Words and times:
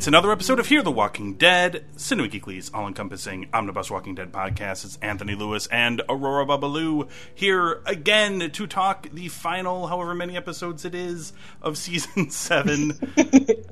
It's 0.00 0.06
another 0.06 0.32
episode 0.32 0.58
of 0.58 0.66
Here 0.66 0.82
the 0.82 0.90
Walking 0.90 1.34
Dead, 1.34 1.84
Cinema 1.94 2.26
Geekly's 2.26 2.70
all 2.72 2.88
encompassing 2.88 3.50
omnibus 3.52 3.90
Walking 3.90 4.14
Dead 4.14 4.32
podcast. 4.32 4.86
It's 4.86 4.96
Anthony 5.02 5.34
Lewis 5.34 5.66
and 5.66 6.00
Aurora 6.08 6.46
Babalu 6.46 7.06
here 7.34 7.82
again 7.84 8.50
to 8.50 8.66
talk 8.66 9.10
the 9.12 9.28
final, 9.28 9.88
however 9.88 10.14
many 10.14 10.38
episodes 10.38 10.86
it 10.86 10.94
is, 10.94 11.34
of 11.60 11.76
season 11.76 12.30
seven. 12.30 12.98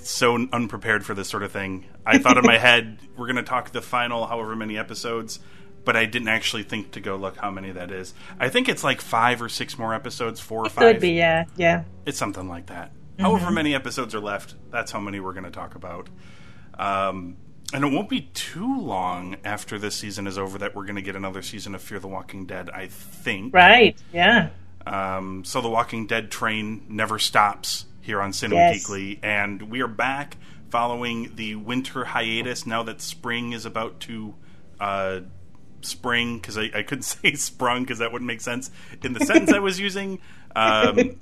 So 0.00 0.48
unprepared 0.50 1.04
for 1.04 1.12
this 1.12 1.28
sort 1.28 1.42
of 1.42 1.52
thing. 1.52 1.84
I 2.06 2.16
thought 2.16 2.38
in 2.38 2.46
my 2.46 2.56
head, 2.58 2.98
we're 3.14 3.26
going 3.26 3.36
to 3.36 3.42
talk 3.42 3.70
the 3.70 3.82
final, 3.82 4.26
however 4.26 4.56
many 4.56 4.78
episodes, 4.78 5.40
but 5.84 5.94
I 5.94 6.06
didn't 6.06 6.28
actually 6.28 6.62
think 6.62 6.92
to 6.92 7.00
go 7.00 7.16
look 7.16 7.36
how 7.36 7.50
many 7.50 7.70
that 7.72 7.92
is. 7.92 8.14
I 8.40 8.48
think 8.48 8.70
it's 8.70 8.82
like 8.82 9.02
five 9.02 9.42
or 9.42 9.50
six 9.50 9.78
more 9.78 9.92
episodes, 9.92 10.40
four 10.40 10.64
or 10.64 10.70
five. 10.70 10.94
Could 10.94 11.02
be, 11.02 11.10
yeah, 11.10 11.44
yeah. 11.58 11.84
It's 12.06 12.18
something 12.18 12.48
like 12.48 12.68
that. 12.68 12.92
Mm-hmm. 13.18 13.26
However 13.26 13.50
many 13.50 13.74
episodes 13.74 14.14
are 14.14 14.20
left, 14.20 14.54
that's 14.70 14.92
how 14.92 15.00
many 15.00 15.18
we're 15.18 15.32
going 15.32 15.44
to 15.44 15.50
talk 15.50 15.74
about. 15.74 16.08
Um, 16.78 17.36
and 17.72 17.84
it 17.84 17.88
won't 17.88 18.08
be 18.08 18.30
too 18.32 18.80
long 18.80 19.36
after 19.44 19.78
this 19.78 19.96
season 19.96 20.26
is 20.26 20.38
over 20.38 20.58
that 20.58 20.74
we're 20.74 20.84
going 20.84 20.96
to 20.96 21.02
get 21.02 21.16
another 21.16 21.42
season 21.42 21.74
of 21.74 21.82
Fear 21.82 21.98
the 21.98 22.08
Walking 22.08 22.46
Dead, 22.46 22.70
I 22.70 22.86
think. 22.86 23.52
Right, 23.52 24.00
yeah. 24.12 24.50
Um, 24.86 25.44
so 25.44 25.60
the 25.60 25.68
Walking 25.68 26.06
Dead 26.06 26.30
train 26.30 26.86
never 26.88 27.18
stops 27.18 27.86
here 28.00 28.22
on 28.22 28.32
Cinema 28.32 28.60
Yes. 28.60 28.86
Geekly, 28.86 29.18
and 29.22 29.62
we 29.62 29.82
are 29.82 29.88
back 29.88 30.36
following 30.70 31.34
the 31.34 31.56
winter 31.56 32.04
hiatus 32.04 32.66
now 32.66 32.84
that 32.84 33.00
spring 33.00 33.52
is 33.52 33.66
about 33.66 34.00
to 34.00 34.34
uh, 34.80 35.20
spring 35.80 36.38
because 36.38 36.56
I, 36.56 36.70
I 36.74 36.82
couldn't 36.84 37.02
say 37.02 37.34
sprung 37.34 37.82
because 37.82 37.98
that 37.98 38.12
wouldn't 38.12 38.26
make 38.26 38.40
sense 38.40 38.70
in 39.02 39.12
the 39.12 39.20
sentence 39.26 39.52
I 39.52 39.58
was 39.58 39.78
using. 39.80 40.20
Um, 40.56 41.18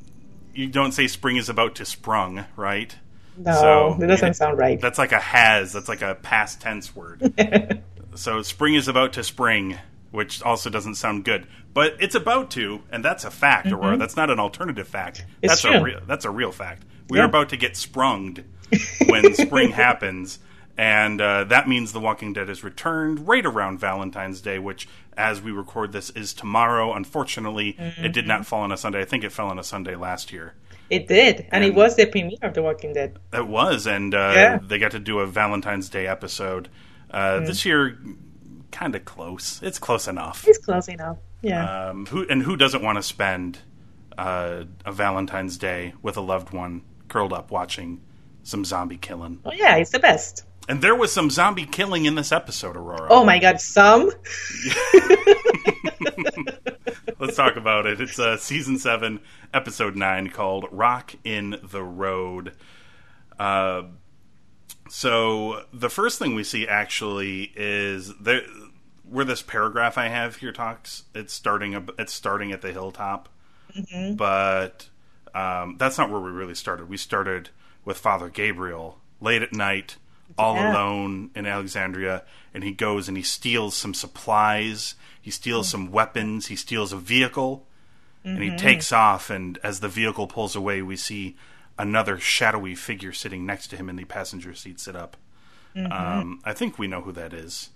you 0.57 0.69
don't 0.69 0.93
say 0.93 1.07
spring 1.07 1.37
is 1.37 1.49
about 1.49 1.75
to 1.77 1.85
sprung, 1.85 2.45
right? 2.57 2.95
No, 3.37 3.97
it 4.01 4.07
doesn't 4.07 4.35
sound 4.35 4.59
right. 4.59 4.81
That's 4.81 4.99
like 4.99 5.13
a 5.13 5.21
has. 5.21 5.73
That's 5.73 5.89
like 5.89 6.03
a 6.03 6.15
past 6.15 6.61
tense 6.61 6.97
word. 6.97 7.83
so 8.15 8.41
spring 8.43 8.75
is 8.75 8.89
about 8.89 9.13
to 9.15 9.23
spring, 9.23 9.79
which 10.11 10.43
also 10.43 10.71
doesn't 10.71 10.95
sound 10.95 11.25
good, 11.25 11.47
but 11.75 11.97
it's 12.01 12.15
about 12.15 12.51
to, 12.53 12.83
and 12.91 13.05
that's 13.05 13.25
a 13.25 13.31
fact, 13.31 13.67
Aurora. 13.71 13.99
That's 13.99 14.17
not 14.17 14.31
an 14.31 14.39
alternative 14.39 14.89
fact. 14.89 15.19
Mm-hmm. 15.21 15.31
It's 15.43 15.53
that's 15.63 15.65
a 15.67 15.79
true. 15.79 15.83
real. 15.85 16.01
That's 16.07 16.25
a 16.25 16.31
real 16.31 16.53
fact. 16.53 16.85
We 17.11 17.19
Yeah. 17.19 17.25
are 17.25 17.27
about 17.27 17.51
to 17.51 17.57
get 17.59 17.77
sprunged 17.77 18.43
when 19.07 19.35
spring 19.35 19.71
happens. 19.73 20.39
And 20.79 21.21
uh, 21.21 21.45
that 21.45 21.67
means 21.69 21.93
The 21.93 22.01
Walking 22.01 22.33
Dead 22.35 22.51
is 22.51 22.63
returned 22.63 23.27
right 23.27 23.45
around 23.47 23.79
Valentine's 23.81 24.41
Day, 24.43 24.59
which, 24.59 24.87
as 25.17 25.41
we 25.41 25.51
record 25.51 25.93
this, 25.93 26.11
is 26.11 26.35
tomorrow. 26.35 26.93
Unfortunately, 26.93 27.71
it 27.79 28.13
did 28.13 28.25
Mm-hmm. 28.25 28.29
not 28.29 28.47
fall 28.47 28.61
on 28.63 28.73
a 28.73 28.77
Sunday. 28.77 29.01
I 29.01 29.05
think 29.07 29.25
it 29.25 29.33
fell 29.33 29.49
on 29.49 29.59
a 29.59 29.65
Sunday 29.65 29.95
last 29.97 30.33
year. 30.33 30.55
It 30.91 31.09
did, 31.09 31.47
and 31.51 31.65
it 31.65 31.75
was 31.75 31.97
the 31.97 32.07
premiere 32.07 32.39
of 32.43 32.55
The 32.55 32.63
Walking 32.63 32.93
Dead. 32.93 33.19
It 33.33 33.47
was, 33.49 33.87
and 33.87 34.15
uh, 34.15 34.33
Yeah. 34.35 34.59
they 34.63 34.79
got 34.79 34.91
to 34.93 34.99
do 35.01 35.19
a 35.21 35.27
Valentine's 35.27 35.89
Day 35.89 36.07
episode. 36.07 36.69
Uh, 37.11 37.41
This 37.41 37.65
year, 37.65 37.99
kind 38.71 38.95
of 38.95 39.05
close. 39.05 39.61
It's 39.63 39.79
close 39.79 40.07
enough. 40.07 40.47
It's 40.47 40.59
close 40.59 40.89
enough. 40.89 41.17
Yeah. 41.43 41.89
Um, 41.89 42.07
who 42.07 42.27
and 42.29 42.43
who 42.43 42.57
doesn't 42.57 42.83
want 42.83 42.99
to 42.99 43.03
spend 43.03 43.59
uh, 44.19 44.65
a 44.85 44.93
Valentine's 44.93 45.57
Day 45.59 45.95
with 46.03 46.17
a 46.17 46.21
loved 46.21 46.53
one 46.53 46.83
curled 47.09 47.33
up 47.33 47.51
watching 47.51 48.01
some 48.43 48.65
zombie 48.65 48.97
killing? 48.99 49.41
oh 49.45 49.53
yeah, 49.53 49.77
it's 49.77 49.91
the 49.91 49.99
best. 49.99 50.45
And 50.69 50.83
there 50.83 50.95
was 50.95 51.13
some 51.13 51.31
zombie 51.31 51.65
killing 51.67 52.07
in 52.07 52.17
this 52.17 52.33
episode, 52.33 52.77
Aurora. 52.77 53.09
Oh 53.11 53.25
my 53.25 53.39
god, 53.39 53.61
some? 53.61 54.11
Let's 57.19 57.37
talk 57.37 57.57
about 57.57 57.87
it. 57.87 58.01
It's 58.01 58.19
uh, 58.19 58.37
season 58.37 58.79
seven, 58.79 59.21
episode 59.55 59.97
nine, 59.97 60.29
called 60.29 60.67
"Rock 60.71 61.15
in 61.25 61.57
the 61.63 61.83
Road." 61.83 62.53
Uh, 63.39 63.85
so 64.89 65.65
the 65.73 65.89
first 65.89 66.19
thing 66.19 66.35
we 66.35 66.45
see 66.45 66.67
actually 66.67 67.53
is 67.57 68.13
there, 68.19 68.43
where 69.09 69.25
this 69.25 69.43
paragraph 69.43 69.97
I 69.99 70.09
have 70.09 70.37
here 70.37 70.53
talks. 70.53 71.05
It's 71.15 71.33
starting. 71.33 71.89
It's 71.99 72.13
starting 72.13 72.53
at 72.53 72.61
the 72.61 72.73
hilltop, 72.73 73.29
but 74.17 74.89
um, 75.35 75.77
that's 75.79 75.99
not 75.99 76.11
where 76.11 76.21
we 76.21 76.31
really 76.31 76.55
started. 76.55 76.89
We 76.89 76.97
started 76.97 77.51
with 77.85 77.99
Father 77.99 78.29
Gabriel 78.29 78.99
late 79.21 79.43
at 79.43 79.53
night, 79.53 79.97
all 80.39 80.57
Yeah. 80.57 80.73
alone 80.73 81.31
in 81.35 81.47
Alexandria, 81.47 82.25
and 82.53 82.63
he 82.65 82.73
goes 82.73 83.09
and 83.09 83.17
he 83.17 83.23
steals 83.23 83.75
some 83.77 83.95
supplies. 83.95 84.95
He 85.21 85.31
steals 85.31 85.69
some 85.69 85.91
weapons. 85.91 86.47
He 86.47 86.57
steals 86.57 86.93
a 86.93 86.97
vehicle, 86.97 87.67
and 88.25 88.43
he 88.43 88.49
mm-hmm. 88.49 88.57
takes 88.59 88.93
off. 88.93 89.31
And 89.31 89.59
as 89.63 89.81
the 89.81 89.89
vehicle 89.89 90.27
pulls 90.27 90.55
away, 90.57 90.83
we 90.83 90.97
see 90.97 91.37
another 91.79 92.19
shadowy 92.19 92.75
figure 92.75 93.13
sitting 93.13 93.45
next 93.45 93.69
to 93.69 93.77
him 93.77 93.89
in 93.89 93.97
the 93.97 94.05
passenger 94.05 94.55
seat. 94.55 94.81
Sit 94.81 94.97
up. 94.97 95.17
Mm-hmm. 95.75 95.93
Um, 95.93 96.41
I 96.45 96.55
think 96.55 96.79
we 96.79 96.87
know 96.87 97.03
who 97.03 97.13
that 97.13 97.35
is 97.35 97.69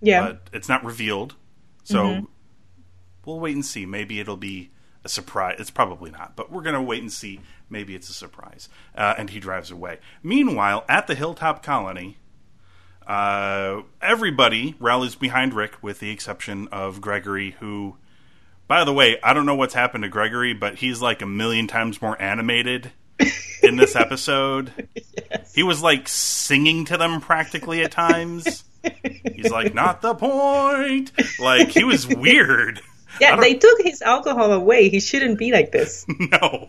Yeah. 0.00 0.26
but 0.26 0.50
it's 0.52 0.68
not 0.68 0.84
revealed. 0.84 1.34
So 1.84 2.04
mm-hmm. 2.04 2.24
we'll 3.24 3.40
wait 3.40 3.54
and 3.54 3.64
see. 3.64 3.86
Maybe 3.86 4.20
it'll 4.20 4.36
be 4.36 4.70
a 5.04 5.08
surprise. 5.08 5.56
It's 5.58 5.70
probably 5.70 6.10
not, 6.10 6.36
but 6.36 6.50
we're 6.50 6.62
going 6.62 6.74
to 6.74 6.82
wait 6.82 7.02
and 7.02 7.12
see. 7.12 7.40
Maybe 7.68 7.94
it's 7.94 8.08
a 8.08 8.14
surprise. 8.14 8.68
Uh, 8.96 9.14
and 9.16 9.30
he 9.30 9.40
drives 9.40 9.70
away. 9.70 9.98
Meanwhile, 10.22 10.84
at 10.88 11.06
the 11.06 11.14
Hilltop 11.14 11.62
Colony, 11.62 12.18
uh, 13.06 13.82
everybody 14.00 14.74
rallies 14.78 15.14
behind 15.14 15.54
Rick, 15.54 15.82
with 15.82 16.00
the 16.00 16.10
exception 16.10 16.68
of 16.68 17.00
Gregory, 17.00 17.56
who, 17.60 17.96
by 18.68 18.84
the 18.84 18.92
way, 18.92 19.18
I 19.22 19.32
don't 19.32 19.46
know 19.46 19.54
what's 19.54 19.74
happened 19.74 20.04
to 20.04 20.08
Gregory, 20.08 20.52
but 20.54 20.76
he's 20.76 21.00
like 21.02 21.22
a 21.22 21.26
million 21.26 21.66
times 21.66 22.00
more 22.00 22.20
animated 22.20 22.92
in 23.62 23.76
this 23.76 23.96
episode. 23.96 24.88
He 25.54 25.62
was 25.62 25.82
like 25.82 26.08
singing 26.08 26.86
to 26.86 26.96
them 26.96 27.20
practically 27.20 27.82
at 27.82 27.92
times. 27.92 28.64
He's 29.34 29.50
like, 29.50 29.74
not 29.74 30.00
the 30.00 30.14
point. 30.14 31.12
Like 31.38 31.68
he 31.68 31.84
was 31.84 32.06
weird. 32.06 32.80
Yeah, 33.20 33.36
they 33.36 33.54
took 33.54 33.82
his 33.82 34.02
alcohol 34.02 34.52
away. 34.52 34.88
He 34.88 35.00
shouldn't 35.00 35.38
be 35.38 35.52
like 35.52 35.72
this. 35.72 36.06
No. 36.18 36.68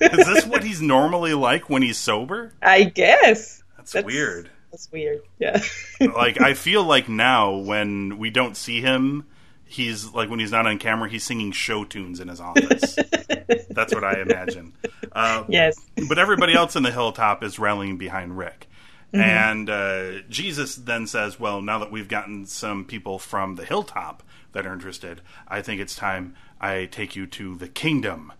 Is 0.00 0.26
this 0.26 0.46
what 0.46 0.64
he's 0.64 0.82
normally 0.82 1.32
like 1.32 1.70
when 1.70 1.82
he's 1.82 1.96
sober? 1.96 2.52
I 2.60 2.84
guess. 2.84 3.62
That's, 3.76 3.94
weird. 4.04 4.50
That's 4.72 4.90
weird. 4.90 5.22
Yeah. 5.38 5.62
Like 6.00 6.40
I 6.40 6.54
feel 6.54 6.82
like 6.82 7.08
now 7.08 7.56
when 7.56 8.18
we 8.18 8.30
don't 8.30 8.56
see 8.56 8.80
him, 8.80 9.26
he's 9.64 10.12
like 10.12 10.28
when 10.28 10.40
he's 10.40 10.50
not 10.50 10.66
on 10.66 10.78
camera, 10.78 11.08
he's 11.08 11.22
singing 11.22 11.52
show 11.52 11.84
tunes 11.84 12.18
in 12.20 12.28
his 12.28 12.40
office. 12.40 12.96
That's 13.70 13.94
what 13.94 14.02
I 14.02 14.20
imagine. 14.20 14.72
Uh, 15.12 15.44
yes. 15.48 15.76
but 16.08 16.18
everybody 16.18 16.54
else 16.54 16.74
in 16.74 16.82
the 16.82 16.90
hilltop 16.90 17.44
is 17.44 17.58
rallying 17.58 17.96
behind 17.96 18.36
Rick. 18.36 18.66
And 19.12 19.68
uh, 19.68 20.20
Jesus 20.28 20.76
then 20.76 21.06
says, 21.06 21.38
Well, 21.38 21.62
now 21.62 21.80
that 21.80 21.90
we've 21.90 22.08
gotten 22.08 22.46
some 22.46 22.84
people 22.84 23.18
from 23.18 23.56
the 23.56 23.64
hilltop 23.64 24.22
that 24.52 24.66
are 24.66 24.72
interested, 24.72 25.20
I 25.48 25.62
think 25.62 25.80
it's 25.80 25.94
time 25.94 26.34
I 26.60 26.86
take 26.86 27.16
you 27.16 27.26
to 27.28 27.56
the 27.56 27.68
kingdom 27.68 28.32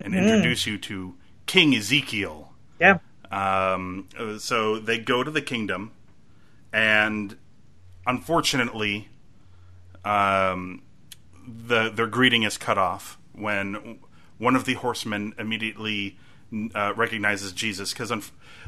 and 0.00 0.14
introduce 0.14 0.66
you 0.66 0.78
to 0.78 1.14
King 1.46 1.74
Ezekiel. 1.74 2.52
Yeah. 2.80 2.98
Um, 3.30 4.08
so 4.38 4.78
they 4.78 4.98
go 4.98 5.22
to 5.22 5.30
the 5.30 5.42
kingdom, 5.42 5.92
and 6.72 7.36
unfortunately, 8.06 9.08
um, 10.04 10.82
the 11.46 11.90
their 11.90 12.06
greeting 12.06 12.42
is 12.42 12.56
cut 12.56 12.78
off 12.78 13.18
when 13.32 13.98
one 14.38 14.56
of 14.56 14.64
the 14.64 14.74
horsemen 14.74 15.34
immediately 15.38 16.18
uh, 16.74 16.94
recognizes 16.96 17.52
Jesus 17.52 17.92
because 17.92 18.12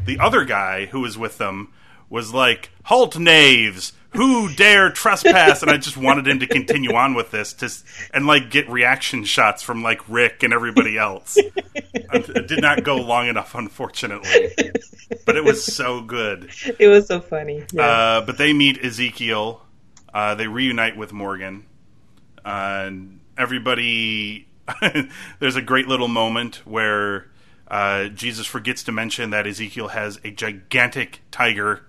the 0.04 0.18
other 0.18 0.44
guy 0.44 0.86
who 0.86 1.00
was 1.00 1.16
with 1.16 1.38
them 1.38 1.72
was 2.10 2.34
like, 2.34 2.70
"Halt, 2.84 3.18
knaves! 3.18 3.94
Who 4.10 4.52
dare 4.52 4.90
trespass?" 4.90 5.62
and 5.62 5.70
I 5.70 5.76
just 5.78 5.96
wanted 5.96 6.26
him 6.28 6.40
to 6.40 6.46
continue 6.46 6.94
on 6.94 7.14
with 7.14 7.30
this 7.30 7.52
to 7.54 7.70
and 8.12 8.26
like 8.26 8.50
get 8.50 8.68
reaction 8.68 9.24
shots 9.24 9.62
from 9.62 9.82
like 9.82 10.00
Rick 10.08 10.42
and 10.42 10.52
everybody 10.52 10.98
else. 10.98 11.38
it 11.38 12.48
did 12.48 12.60
not 12.60 12.82
go 12.84 12.96
long 12.96 13.28
enough, 13.28 13.54
unfortunately, 13.54 14.52
but 15.24 15.36
it 15.36 15.44
was 15.44 15.64
so 15.64 16.00
good. 16.02 16.50
It 16.78 16.88
was 16.88 17.06
so 17.06 17.20
funny. 17.20 17.64
Yeah. 17.72 17.82
Uh, 17.86 18.20
but 18.26 18.36
they 18.36 18.52
meet 18.52 18.84
Ezekiel. 18.84 19.62
Uh, 20.12 20.34
they 20.34 20.48
reunite 20.48 20.96
with 20.96 21.12
Morgan. 21.12 21.64
Uh, 22.44 22.84
and 22.86 23.20
everybody. 23.38 24.48
there's 25.40 25.56
a 25.56 25.62
great 25.62 25.86
little 25.88 26.08
moment 26.08 26.62
where 26.66 27.26
Uh, 27.68 28.08
Jesus 28.08 28.46
forgets 28.48 28.82
to 28.82 28.90
mention 28.92 29.30
that 29.30 29.46
Ezekiel 29.46 29.88
has 29.88 30.18
a 30.24 30.30
gigantic 30.32 31.20
tiger, 31.30 31.86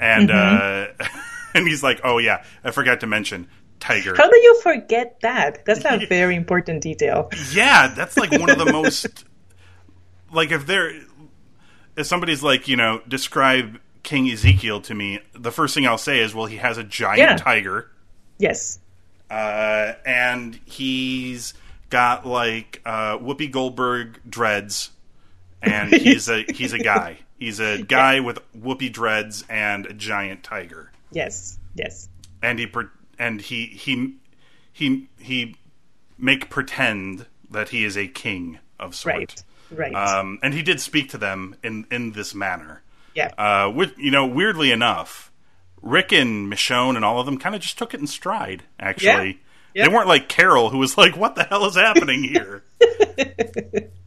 and 0.00 0.28
Mm-hmm. 0.30 1.02
uh, 1.02 1.06
and 1.54 1.66
he's 1.66 1.82
like, 1.82 2.00
"Oh 2.04 2.18
yeah, 2.18 2.44
I 2.64 2.70
forgot 2.70 3.00
to 3.00 3.06
mention 3.06 3.48
tiger." 3.80 4.14
How 4.16 4.28
do 4.30 4.36
you 4.36 4.60
forget 4.62 5.20
that? 5.20 5.64
That's 5.64 5.84
a 5.84 6.04
very 6.06 6.34
important 6.36 6.82
detail. 6.82 7.30
Yeah, 7.52 7.88
that's 7.88 8.16
like 8.16 8.32
one 8.32 8.50
of 8.50 8.58
the 8.58 8.72
most 8.72 9.24
like 10.32 10.50
if 10.50 10.66
there 10.66 10.92
if 11.96 12.06
somebody's 12.06 12.42
like, 12.42 12.66
you 12.66 12.76
know, 12.76 13.00
describe 13.06 13.78
King 14.02 14.28
Ezekiel 14.30 14.80
to 14.82 14.94
me, 14.94 15.20
the 15.32 15.52
first 15.52 15.74
thing 15.74 15.86
I'll 15.86 15.96
say 15.96 16.18
is, 16.20 16.34
well, 16.34 16.46
he 16.46 16.56
has 16.56 16.76
a 16.76 16.82
giant 16.84 17.18
Yeah. 17.20 17.36
tiger, 17.36 17.90
Yes. 18.38 18.80
uh, 19.30 19.92
and 20.04 20.58
he's 20.64 21.54
got 21.90 22.26
like 22.26 22.82
uh, 22.84 23.18
Whoopi 23.18 23.50
Goldberg 23.50 24.20
dreads, 24.28 24.90
and 25.62 25.92
he's 25.94 26.28
a 26.28 26.42
he's 26.52 26.72
a 26.72 26.78
guy. 26.80 27.18
He's 27.38 27.60
a 27.60 27.82
guy 27.82 28.20
with 28.20 28.38
Whoopi 28.56 28.92
dreads 28.92 29.44
and 29.48 29.86
a 29.86 29.92
giant 29.92 30.42
tiger, 30.44 30.90
Yes. 31.10 31.58
Yes. 31.74 32.08
and 32.42 32.58
he 32.58 32.70
and 33.18 33.40
he 33.40 33.66
he 33.66 34.14
he 34.72 35.08
he 35.18 35.56
make 36.18 36.48
pretend 36.50 37.26
that 37.50 37.68
he 37.70 37.84
is 37.84 37.96
a 37.96 38.06
king 38.08 38.58
of 38.78 38.94
sort. 38.94 39.16
Right. 39.16 39.44
Right. 39.70 39.94
Um, 39.94 40.38
and 40.42 40.54
he 40.54 40.62
did 40.62 40.80
speak 40.80 41.10
to 41.10 41.18
them 41.18 41.56
in, 41.62 41.86
in 41.90 42.12
this 42.12 42.34
manner. 42.34 42.82
yeah. 43.14 43.28
Uh, 43.38 43.70
with, 43.74 43.96
you 43.98 44.10
know, 44.10 44.26
weirdly 44.26 44.70
enough, 44.70 45.32
Rick 45.82 46.12
and 46.12 46.52
Michonne 46.52 46.94
and 46.96 47.04
all 47.04 47.18
of 47.18 47.26
them 47.26 47.38
kind 47.38 47.54
of 47.54 47.60
just 47.60 47.76
took 47.78 47.94
it 47.94 48.00
in 48.00 48.06
stride. 48.06 48.62
Actually, 48.78 49.40
Yeah. 49.74 49.86
they 49.88 49.92
weren't 49.92 50.06
like 50.08 50.28
Carol, 50.28 50.70
who 50.70 50.78
was 50.78 50.96
like, 50.96 51.16
"What 51.16 51.34
the 51.34 51.44
hell 51.44 51.64
is 51.66 51.74
happening 51.74 52.22
here?" 52.24 52.62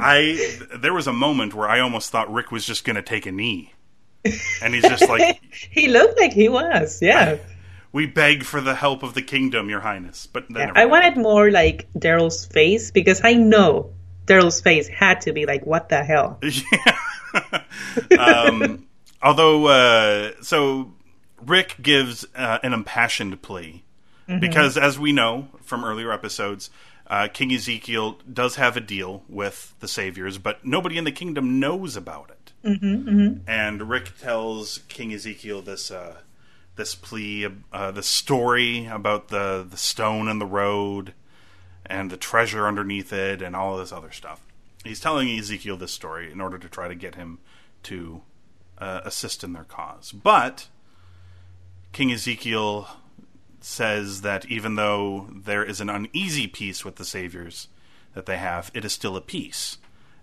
I 0.00 0.58
there 0.76 0.92
was 0.92 1.06
a 1.06 1.12
moment 1.12 1.54
where 1.54 1.68
I 1.68 1.80
almost 1.80 2.10
thought 2.10 2.32
Rick 2.32 2.50
was 2.50 2.64
just 2.64 2.84
going 2.84 2.96
to 2.96 3.02
take 3.02 3.26
a 3.26 3.32
knee, 3.32 3.74
and 4.62 4.74
he's 4.74 4.84
just 4.84 5.08
like, 5.08 5.40
he 5.70 5.88
looked 5.88 6.18
like 6.18 6.32
he 6.32 6.48
was. 6.48 7.00
Yeah. 7.02 7.38
"We 7.92 8.06
beg 8.06 8.44
for 8.44 8.60
the 8.60 8.74
help 8.74 9.02
of 9.02 9.14
the 9.14 9.22
kingdom, 9.22 9.68
Your 9.70 9.80
Highness." 9.80 10.26
But 10.26 10.46
Yeah, 10.50 10.72
I 10.74 10.86
wanted 10.86 11.16
more 11.16 11.50
like 11.50 11.88
Daryl's 11.94 12.46
face 12.46 12.90
because 12.90 13.22
I 13.24 13.34
know 13.34 13.92
Daryl's 14.26 14.60
face 14.60 14.88
had 14.88 15.22
to 15.22 15.32
be 15.32 15.46
like, 15.46 15.64
"What 15.66 15.88
the 15.88 16.04
hell?" 16.04 16.38
Yeah. 18.10 18.18
um, 18.18 18.86
although, 19.22 19.66
uh, 19.66 20.32
so 20.40 20.92
Rick 21.44 21.76
gives 21.82 22.24
uh, 22.34 22.58
an 22.62 22.72
impassioned 22.72 23.42
plea 23.42 23.84
because, 24.40 24.76
as 24.76 24.98
we 24.98 25.12
know 25.12 25.48
from 25.62 25.84
earlier 25.84 26.12
episodes, 26.12 26.70
uh, 27.08 27.28
King 27.32 27.52
Ezekiel 27.52 28.18
does 28.30 28.56
have 28.56 28.76
a 28.76 28.80
deal 28.80 29.24
with 29.28 29.74
the 29.80 29.88
Saviors, 29.88 30.38
but 30.38 30.64
nobody 30.64 30.96
in 30.98 31.04
the 31.04 31.12
kingdom 31.12 31.58
knows 31.58 31.96
about 31.96 32.30
it. 32.30 32.52
Mm-hmm, 32.64 33.48
And 33.48 33.88
Rick 33.88 34.18
tells 34.18 34.78
King 34.88 35.12
Ezekiel 35.12 35.62
this. 35.62 35.90
Uh, 35.90 36.18
this 36.76 36.94
plea, 36.94 37.48
uh, 37.72 37.90
the 37.90 38.04
story 38.04 38.86
about 38.86 39.28
the, 39.28 39.66
the 39.68 39.76
stone 39.76 40.28
in 40.28 40.38
the 40.38 40.46
road, 40.46 41.12
and 41.84 42.08
the 42.08 42.16
treasure 42.16 42.68
underneath 42.68 43.12
it 43.12 43.42
and 43.42 43.56
all 43.56 43.74
of 43.74 43.80
this 43.80 43.90
other 43.90 44.12
stuff. 44.12 44.40
He's 44.84 45.00
telling 45.00 45.28
Ezekiel 45.28 45.76
this 45.76 45.90
story 45.90 46.30
in 46.30 46.40
order 46.40 46.56
to 46.56 46.68
try 46.68 46.86
to 46.86 46.94
get 46.94 47.16
him 47.16 47.40
to 47.82 48.22
uh, 48.78 49.00
assist 49.04 49.42
in 49.42 49.54
their 49.54 49.64
cause. 49.64 50.12
But 50.12 50.68
King 51.92 52.12
Ezekiel 52.12 52.88
says 53.60 54.22
that 54.22 54.46
even 54.46 54.76
though 54.76 55.28
there 55.34 55.64
is 55.64 55.80
an 55.80 55.90
uneasy 55.90 56.46
peace 56.46 56.84
with 56.84 56.96
the 56.96 57.04
saviors 57.04 57.68
that 58.14 58.26
they 58.26 58.36
have, 58.36 58.70
it 58.74 58.84
is 58.84 58.92
still 58.92 59.16
a 59.16 59.20
peace. 59.20 59.78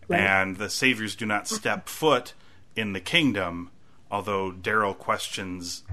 Right. 0.07 0.21
And 0.21 0.57
the 0.57 0.69
saviors 0.69 1.15
do 1.15 1.25
not 1.25 1.47
step 1.47 1.89
foot 1.89 2.33
in 2.75 2.93
the 2.93 2.99
kingdom, 2.99 3.71
although 4.11 4.51
Daryl 4.51 4.97
questions 4.97 5.83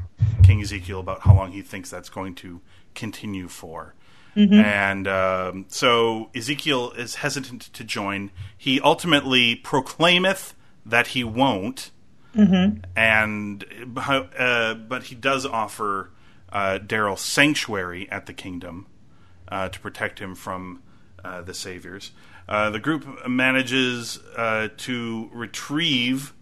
King 0.42 0.60
Ezekiel 0.60 1.00
about 1.00 1.20
how 1.20 1.34
long 1.34 1.52
he 1.52 1.62
thinks 1.62 1.90
that's 1.90 2.08
going 2.08 2.34
to 2.36 2.60
continue 2.94 3.48
for. 3.48 3.94
And 4.64 5.08
um, 5.08 5.64
so 5.68 6.30
Ezekiel 6.34 6.92
is 6.92 7.16
hesitant 7.16 7.62
to 7.74 7.84
join. 7.84 8.30
He 8.56 8.80
ultimately 8.80 9.56
proclaimeth 9.56 10.54
that 10.86 11.08
he 11.08 11.22
won't, 11.22 11.90
and 12.96 13.64
uh, 14.06 14.74
but 14.74 15.02
he 15.04 15.14
does 15.14 15.44
offer 15.44 16.10
uh, 16.52 16.78
Daryl 16.78 17.19
sanctuary 17.19 18.08
at 18.10 18.26
the 18.26 18.32
kingdom 18.32 18.87
uh, 19.49 19.69
to 19.69 19.81
protect 19.81 20.19
him 20.19 20.34
from 20.34 20.82
uh, 21.25 21.43
the 21.43 21.54
saviors. 21.54 22.12
Uh, 22.49 22.70
the 22.70 22.78
group 22.78 23.06
manages 23.28 24.19
uh, 24.37 24.69
to 24.76 25.31
retrieve 25.32 26.34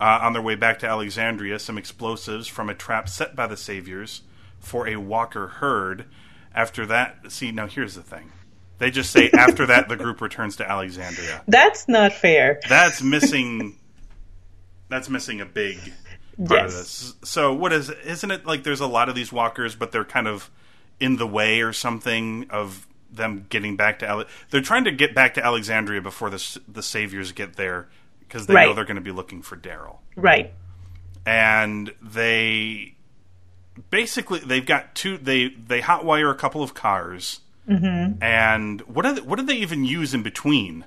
uh, 0.00 0.20
on 0.22 0.32
their 0.32 0.42
way 0.42 0.54
back 0.54 0.78
to 0.78 0.86
Alexandria 0.86 1.58
some 1.58 1.78
explosives 1.78 2.46
from 2.46 2.68
a 2.68 2.74
trap 2.74 3.08
set 3.08 3.34
by 3.34 3.46
the 3.46 3.56
saviors 3.56 4.22
for 4.60 4.86
a 4.86 4.96
walker 4.96 5.48
herd. 5.48 6.04
After 6.54 6.86
that, 6.86 7.32
see 7.32 7.52
now 7.52 7.66
here's 7.66 7.94
the 7.94 8.02
thing. 8.02 8.32
They 8.78 8.90
just 8.90 9.10
say 9.10 9.30
after 9.30 9.66
that 9.66 9.88
the 9.88 9.96
group 9.96 10.20
returns 10.20 10.56
to 10.56 10.70
Alexandria. 10.70 11.42
That's 11.48 11.88
not 11.88 12.12
fair. 12.12 12.60
That's 12.68 13.02
missing. 13.02 13.78
That's 14.88 15.08
missing 15.08 15.40
a 15.40 15.46
big 15.46 15.78
part 16.38 16.66
of 16.66 16.72
Yes. 16.72 16.74
this. 16.74 17.14
So 17.30 17.52
what 17.54 17.72
is? 17.72 17.90
Isn't 17.90 18.30
it 18.30 18.46
like 18.46 18.62
there's 18.64 18.80
a 18.80 18.86
lot 18.86 19.08
of 19.08 19.14
these 19.14 19.32
walkers, 19.32 19.74
but 19.74 19.92
they're 19.92 20.04
kind 20.04 20.26
of 20.28 20.50
in 21.00 21.16
the 21.16 21.26
way 21.26 21.60
or 21.60 21.72
something 21.72 22.46
of 22.50 22.86
them 23.10 23.46
getting 23.48 23.76
back 23.76 23.98
to. 24.00 24.06
Ale- 24.10 24.24
they're 24.50 24.60
trying 24.60 24.84
to 24.84 24.90
get 24.92 25.14
back 25.14 25.34
to 25.34 25.44
Alexandria 25.44 26.00
before 26.00 26.30
the 26.30 26.58
the 26.68 26.82
saviors 26.82 27.32
get 27.32 27.56
there 27.56 27.88
because 28.20 28.46
they 28.46 28.54
know 28.54 28.72
they're 28.74 28.84
going 28.84 28.96
to 28.96 29.00
be 29.00 29.12
looking 29.12 29.40
for 29.42 29.56
Daryl 29.56 29.98
Right. 30.16 30.52
and 31.24 31.92
they 32.02 32.94
basically 33.90 34.40
they've 34.40 34.66
got 34.66 34.94
two 34.94 35.18
they 35.18 35.48
they 35.48 35.80
hotwire 35.80 36.30
a 36.30 36.34
couple 36.34 36.62
of 36.62 36.74
cars 36.74 37.40
Mm-hmm. 37.68 38.22
and 38.22 38.80
what 38.82 39.04
are 39.06 39.12
they, 39.14 39.20
what 39.22 39.36
did 39.36 39.48
they 39.48 39.56
even 39.56 39.84
use 39.84 40.14
in 40.14 40.22
between 40.22 40.84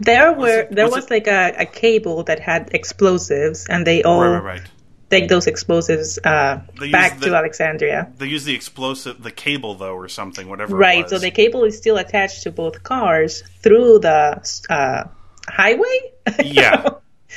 There 0.00 0.32
were 0.32 0.66
there 0.70 0.86
was 0.86 0.94
was, 0.94 1.10
like 1.10 1.26
a, 1.26 1.54
a 1.58 1.66
cable 1.66 2.24
that 2.24 2.40
had 2.40 2.70
explosives, 2.72 3.66
and 3.68 3.86
they 3.86 4.02
all 4.02 4.20
right 4.20 4.28
right 4.38 4.44
right 4.60 4.62
take 5.08 5.28
those 5.28 5.46
explosives 5.46 6.18
uh, 6.24 6.60
back 6.90 7.20
the- 7.20 7.26
to 7.26 7.34
Alexandria. 7.36 8.12
they 8.18 8.26
use 8.26 8.44
the 8.44 8.54
explosive 8.54 9.22
the 9.22 9.30
cable 9.30 9.74
though 9.76 9.94
or 9.94 10.08
something 10.08 10.48
whatever 10.48 10.74
Right. 10.74 11.08
So 11.08 11.18
the 11.20 11.30
cable 11.30 11.62
is 11.64 11.78
still 11.78 11.96
attached 11.96 12.42
to 12.42 12.50
both 12.50 12.82
cars 12.82 13.42
through 13.62 14.00
the 14.00 14.42
uh, 14.68 15.04
highway. 15.48 16.12
yeah 16.44 16.88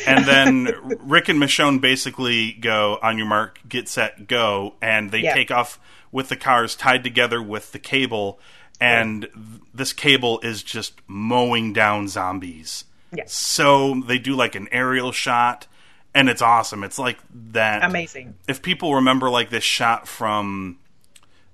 and 0.07 0.25
then 0.25 0.67
rick 1.01 1.29
and 1.29 1.39
michonne 1.39 1.79
basically 1.79 2.53
go 2.53 2.98
on 3.03 3.17
your 3.19 3.27
mark 3.27 3.59
get 3.69 3.88
set 3.88 4.27
go 4.27 4.74
and 4.81 5.12
they 5.12 5.19
Yeah. 5.19 5.33
take 5.36 5.51
off 5.51 5.79
with 6.12 6.29
the 6.29 6.36
cars 6.36 6.75
tied 6.75 7.03
together 7.03 7.39
with 7.41 7.71
the 7.71 7.79
cable 7.79 8.39
and 8.79 9.21
th- 9.21 9.62
this 9.74 9.93
cable 9.93 10.39
is 10.41 10.63
just 10.63 10.93
mowing 11.07 11.74
down 11.74 12.07
zombies. 12.07 12.86
Yes. 13.12 13.33
so 13.33 14.03
they 14.05 14.19
do 14.19 14.36
like 14.36 14.53
an 14.53 14.67
aerial 14.71 15.12
shot 15.12 15.65
and 16.13 16.29
it's 16.29 16.41
awesome. 16.41 16.83
It's 16.83 17.00
like 17.00 17.17
that. 17.51 17.83
Amazing. 17.83 18.36
if 18.48 18.62
people 18.62 18.95
remember 18.95 19.29
like 19.29 19.50
this 19.50 19.63
shot 19.63 20.07
from 20.07 20.79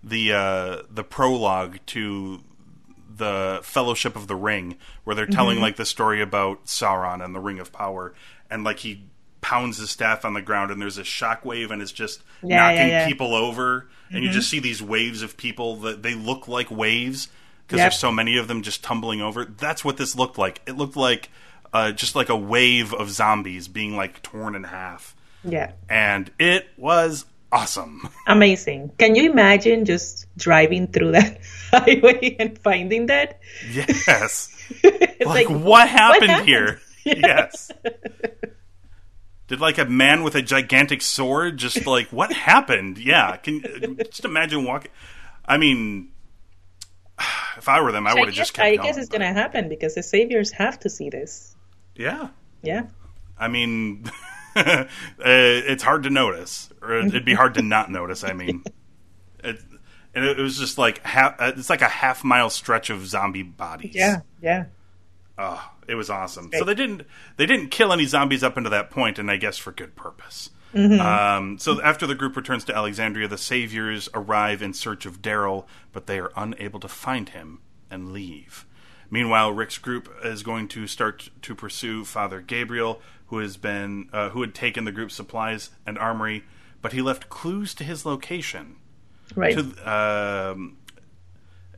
the 0.03 0.34
uh, 0.34 0.82
the 0.89 1.03
prologue 1.03 1.79
to 1.88 2.41
the 3.17 3.60
Fellowship 3.63 4.15
of 4.15 4.27
the 4.27 4.36
Ring, 4.36 4.77
where 5.03 5.15
they're 5.15 5.25
telling 5.25 5.60
like 5.62 5.75
the 5.77 5.86
story 5.86 6.22
about 6.22 6.65
Sauron 6.65 7.24
and 7.24 7.34
the 7.34 7.39
Ring 7.39 7.60
of 7.60 7.72
Power, 7.72 8.13
and 8.50 8.63
like 8.63 8.79
he 8.79 9.03
pounds 9.46 9.78
his 9.78 9.92
staff 9.92 10.25
on 10.25 10.34
the 10.34 10.42
ground, 10.42 10.72
and 10.72 10.82
there's 10.82 10.98
a 10.98 11.04
shockwave, 11.04 11.70
and 11.70 11.80
it's 11.82 11.92
just 11.92 12.24
Yeah, 12.42 12.58
knocking 12.58 12.78
yeah, 12.78 12.88
yeah. 13.02 13.08
people 13.08 13.36
over, 13.36 13.88
and 14.10 14.24
you 14.24 14.32
just 14.32 14.50
see 14.50 14.60
these 14.60 14.82
waves 14.82 15.22
of 15.22 15.38
people 15.38 15.75
that 15.78 16.02
they 16.02 16.16
look 16.16 16.48
like 16.48 16.72
waves 16.72 17.28
because 17.68 17.78
Yep. 17.78 17.84
there's 17.92 18.00
so 18.00 18.12
many 18.12 18.38
of 18.38 18.48
them 18.48 18.64
just 18.64 18.84
tumbling 18.84 19.22
over. 19.22 19.46
That's 19.46 19.86
what 19.86 19.98
this 19.98 20.16
looked 20.16 20.38
like. 20.40 20.62
It 20.66 20.78
looked 20.78 20.96
like 20.96 21.30
uh, 21.74 21.92
just 21.92 22.16
like 22.16 22.30
a 22.30 22.36
wave 22.36 22.94
of 22.94 23.10
zombies 23.12 23.68
being 23.68 23.96
like 23.96 24.22
torn 24.24 24.56
in 24.56 24.64
half 24.64 25.14
Yeah. 25.44 25.72
and 25.90 26.32
it 26.40 26.68
was 26.78 27.25
awesome. 27.52 28.10
Amazing. 28.28 28.92
Can 28.98 29.14
you 29.16 29.30
imagine 29.32 29.86
just 29.86 30.25
driving 30.38 30.88
through 30.88 31.12
that 31.12 31.40
highway 31.72 32.36
and 32.40 32.58
finding 32.60 33.06
that? 33.08 33.40
Yes. 33.72 34.52
It's 34.84 35.25
like, 35.28 35.48
what 35.50 35.88
happened, 35.88 36.32
happened? 36.32 36.48
here? 36.50 36.82
Yes. 37.06 37.72
Did 39.48 39.60
like 39.60 39.78
a 39.78 39.86
man 39.86 40.24
with 40.24 40.36
a 40.36 40.42
gigantic 40.42 41.02
sword 41.02 41.58
just 41.58 41.86
like 41.88 42.08
what 42.10 42.32
happened? 42.34 42.98
Yeah, 42.98 43.36
can 43.38 43.62
just 44.10 44.25
imagine 44.25 44.64
walking. 44.66 44.92
I 45.46 45.58
mean, 45.58 46.10
if 47.58 47.68
I 47.70 47.82
were 47.82 47.92
them, 47.92 48.08
I 48.08 48.12
I 48.12 48.14
would 48.16 48.28
have 48.28 48.36
just 48.36 48.54
kept 48.54 48.66
I 48.66 48.75
going. 48.75 48.88
guess 48.88 48.98
it's 48.98 49.10
going 49.10 49.22
to 49.22 49.28
happen 49.28 49.70
because 49.70 49.96
the 49.96 50.04
saviors 50.04 50.52
have 50.52 50.80
to 50.80 50.90
see 50.90 51.10
this. 51.10 51.56
Yeah, 51.96 52.30
Yeah. 52.62 52.84
I 53.38 53.48
mean, 53.50 54.06
uh, 54.56 54.86
it's 55.20 55.84
hard 55.84 56.04
to 56.04 56.10
notice, 56.10 56.70
or 56.82 56.94
it'd 57.00 57.25
be 57.25 57.34
hard 57.34 57.54
to 57.56 57.62
not 57.62 57.92
notice. 57.92 58.24
I 58.24 58.34
mean, 58.34 58.64
it, 59.44 59.60
and 60.14 60.25
it 60.25 60.38
was 60.38 60.58
just 60.58 60.78
like 60.78 61.06
half. 61.06 61.36
uh, 61.40 61.52
It's 61.56 61.70
like 61.70 61.82
a 61.82 61.88
half 61.90 62.24
mile 62.24 62.50
stretch 62.50 62.90
of 62.90 63.06
zombie 63.08 63.44
bodies. 63.44 63.94
Yeah. 63.94 64.22
Yeah. 64.42 64.66
Oh, 65.38 65.72
it 65.88 65.96
was 65.96 66.10
awesome. 66.10 66.50
So 66.54 66.63
they 66.63 66.75
didn't 66.75 67.04
they 67.38 67.46
didn't 67.46 67.70
kill 67.70 67.92
any 67.92 68.06
zombies 68.06 68.44
up 68.44 68.58
until 68.58 68.72
that 68.72 68.89
point, 68.89 69.20
and 69.20 69.30
I 69.30 69.38
guess 69.38 69.58
for 69.58 69.72
good 69.72 69.96
purpose. 69.96 70.50
Um, 70.75 71.58
so 71.58 71.82
after 71.82 72.06
the 72.06 72.15
group 72.15 72.36
returns 72.36 72.65
to 72.65 72.75
Alexandria, 72.75 73.27
the 73.30 73.38
saviors 73.38 74.10
arrive 74.13 74.62
in 74.62 74.74
search 74.74 75.06
of 75.06 75.22
Daryl, 75.22 75.65
but 75.94 76.06
they 76.06 76.20
are 76.20 76.32
unable 76.36 76.82
to 76.82 76.89
find 76.89 77.30
him 77.30 77.60
and 77.89 78.12
leave. 78.12 78.65
Meanwhile, 79.10 79.54
Rick's 79.54 79.77
group 79.77 80.13
is 80.24 80.44
going 80.44 80.68
to 80.70 80.88
start 80.88 81.30
to 81.44 81.56
pursue 81.56 82.04
Father 82.04 82.42
Gabriel, 82.42 83.01
who 83.27 83.38
has 83.38 83.56
been 83.56 84.10
uh, 84.12 84.30
who 84.30 84.42
had 84.42 84.54
taken 84.54 84.84
the 84.84 84.92
group's 84.92 85.15
supplies 85.15 85.70
and 85.86 85.98
armory, 85.98 86.44
but 86.82 86.92
he 86.92 87.01
left 87.01 87.30
clues 87.30 87.74
to 87.75 87.84
his 87.84 88.06
location. 88.06 88.75
Right. 89.36 89.58
To, 89.58 90.51
um, 90.51 90.77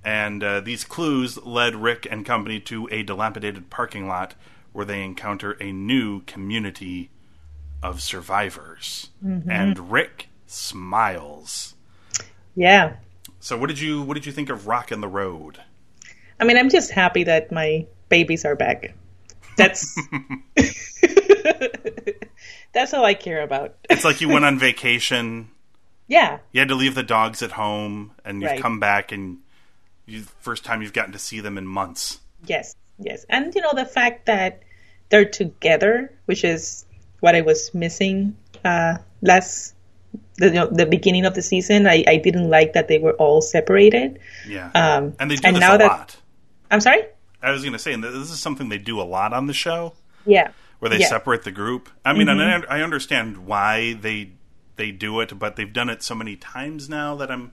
and 0.07 0.41
uh, 0.41 0.61
these 0.61 0.85
clues 0.85 1.37
led 1.45 1.75
Rick 1.75 2.07
and 2.09 2.25
company 2.25 2.61
to 2.61 2.87
a 2.91 3.03
dilapidated 3.03 3.69
parking 3.69 4.07
lot 4.07 4.35
where 4.71 4.85
they 4.85 5.03
encounter 5.03 5.57
a 5.59 5.71
new 5.73 6.21
community 6.21 7.09
of 7.83 8.01
survivors. 8.01 9.09
And 9.21 9.91
Rick 9.91 10.29
smiles. 10.45 11.75
yeah. 12.55 12.95
So, 13.39 13.57
what 13.57 13.67
did 13.67 13.79
you 13.79 14.01
what 14.01 14.13
did 14.15 14.25
you 14.25 14.31
think 14.31 14.49
of 14.49 14.65
Rock 14.67 14.91
in 14.91 15.01
the 15.01 15.07
Road? 15.07 15.59
I 16.39 16.43
mean, 16.45 16.57
I'm 16.57 16.69
just 16.69 16.91
happy 16.91 17.23
that 17.25 17.51
my 17.51 17.85
babies 18.09 18.45
are 18.45 18.55
back. 18.55 18.93
That's 19.57 19.97
that's 22.73 22.93
all 22.93 23.05
I 23.05 23.13
care 23.13 23.41
about. 23.43 23.75
It's 23.89 24.03
like 24.05 24.21
you 24.21 24.29
went 24.29 24.45
on 24.45 24.57
vacation. 24.69 25.49
yeah, 26.07 26.39
You 26.51 26.59
had 26.61 26.69
to 26.69 26.75
leave 26.75 26.95
the 26.95 27.03
dogs 27.03 27.41
at 27.41 27.51
home, 27.51 28.11
and 28.23 28.41
you've 28.41 28.51
Right. 28.51 28.61
come 28.61 28.79
back, 28.79 29.11
and 29.11 29.39
you 30.07 30.23
first 30.39 30.63
time 30.65 30.81
you've 30.81 30.93
gotten 30.93 31.11
to 31.13 31.19
see 31.19 31.39
them 31.41 31.57
in 31.57 31.67
months. 31.67 32.19
yes, 32.45 32.75
yes, 32.97 33.25
and 33.29 33.53
you 33.53 33.61
know 33.61 33.73
the 33.73 33.85
fact 33.85 34.25
that 34.25 34.63
they're 35.09 35.25
together, 35.29 36.11
which 36.25 36.43
is 36.43 36.85
what 37.19 37.35
I 37.35 37.41
was 37.41 37.73
missing 37.73 38.35
uh, 38.65 38.97
last 39.21 39.73
the 40.35 40.47
you 40.47 40.53
know, 40.53 40.67
the 40.67 40.85
beginning 40.85 41.25
of 41.25 41.33
the 41.35 41.41
season. 41.41 41.87
I, 41.87 42.03
I 42.07 42.17
didn't 42.17 42.49
like 42.49 42.73
that 42.73 42.87
they 42.87 42.99
were 42.99 43.13
all 43.13 43.41
separated. 43.41 44.19
Yeah, 44.47 44.71
Um, 44.73 45.13
and 45.19 45.29
they 45.31 45.35
do 45.35 45.41
and 45.47 45.55
this 45.55 45.61
now 45.61 45.75
a 45.75 45.77
that- 45.77 45.87
lot. 45.87 46.15
I'm 46.71 46.81
sorry. 46.81 47.03
I 47.41 47.51
was 47.51 47.61
going 47.61 47.73
to 47.73 47.79
say, 47.79 47.93
and 47.93 48.03
this 48.03 48.13
is 48.31 48.39
something 48.39 48.67
they 48.69 48.77
do 48.79 48.99
a 48.99 49.03
lot 49.03 49.31
on 49.31 49.45
the 49.47 49.53
show. 49.53 49.93
Yeah, 50.25 50.51
where 50.79 50.89
they 50.89 50.99
Yeah. 50.99 51.07
separate 51.07 51.43
the 51.43 51.51
group. 51.51 51.89
I 52.03 52.13
mean, 52.13 52.27
and 52.29 52.41
I, 52.41 52.77
I 52.79 52.81
understand 52.81 53.45
why 53.45 53.93
they 53.93 54.31
they 54.75 54.91
do 54.91 55.19
it, 55.21 55.37
but 55.39 55.55
they've 55.55 55.71
done 55.71 55.89
it 55.89 56.03
so 56.03 56.13
many 56.15 56.35
times 56.35 56.87
now 56.89 57.15
that 57.15 57.31
I'm 57.31 57.51